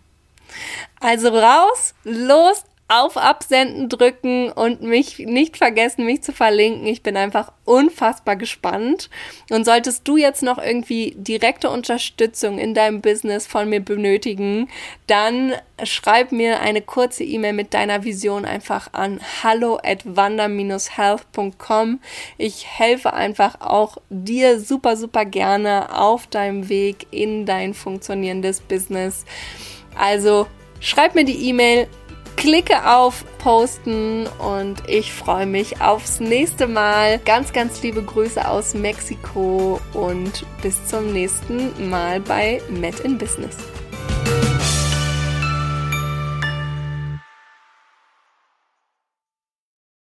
Also 0.99 1.30
raus, 1.30 1.93
los, 2.04 2.63
auf 2.91 3.15
Absenden 3.15 3.88
drücken 3.88 4.51
und 4.51 4.82
mich 4.82 5.19
nicht 5.19 5.56
vergessen, 5.56 6.06
mich 6.06 6.23
zu 6.23 6.34
verlinken. 6.34 6.86
Ich 6.88 7.01
bin 7.01 7.15
einfach 7.15 7.54
unfassbar 7.63 8.36
gespannt. 8.36 9.10
Und 9.49 9.63
solltest 9.63 10.06
du 10.10 10.17
jetzt 10.17 10.43
noch 10.43 10.58
irgendwie 10.58 11.15
direkte 11.17 11.69
Unterstützung 11.69 12.60
in 12.60 12.73
deinem 12.73 12.99
Business 12.99 13.47
von 13.47 13.69
mir 13.69 13.80
benötigen, 13.80 14.67
dann 15.08 15.54
schreib 15.82 16.34
mir 16.34 16.60
eine 16.60 16.82
kurze 16.82 17.23
E-Mail 17.23 17.54
mit 17.54 17.73
deiner 17.73 18.04
Vision 18.04 18.43
einfach 18.43 18.91
an 18.91 19.21
hallo 19.41 19.80
at 19.82 19.99
wander-health.com. 20.04 22.01
Ich 22.38 22.67
helfe 22.67 23.13
einfach 23.13 23.62
auch 23.62 23.99
dir 24.10 24.60
super, 24.60 24.97
super 24.97 25.23
gerne 25.23 25.97
auf 25.97 26.27
deinem 26.27 26.67
Weg 26.67 27.08
in 27.12 27.45
dein 27.45 27.73
funktionierendes 27.73 28.60
Business. 28.60 29.23
Also 29.97 30.47
schreib 30.82 31.15
mir 31.15 31.23
die 31.23 31.47
E-Mail 31.47 31.88
klicke 32.35 32.89
auf 32.89 33.25
Posten 33.37 34.27
und 34.27 34.87
ich 34.87 35.13
freue 35.13 35.45
mich 35.45 35.81
aufs 35.81 36.19
nächste 36.19 36.67
Mal. 36.67 37.19
Ganz, 37.19 37.53
ganz 37.53 37.81
liebe 37.81 38.03
Grüße 38.03 38.47
aus 38.47 38.73
Mexiko 38.73 39.79
und 39.93 40.45
bis 40.61 40.85
zum 40.85 41.11
nächsten 41.11 41.89
Mal 41.89 42.19
bei 42.19 42.61
Met 42.69 42.99
in 43.01 43.17
Business. 43.17 43.70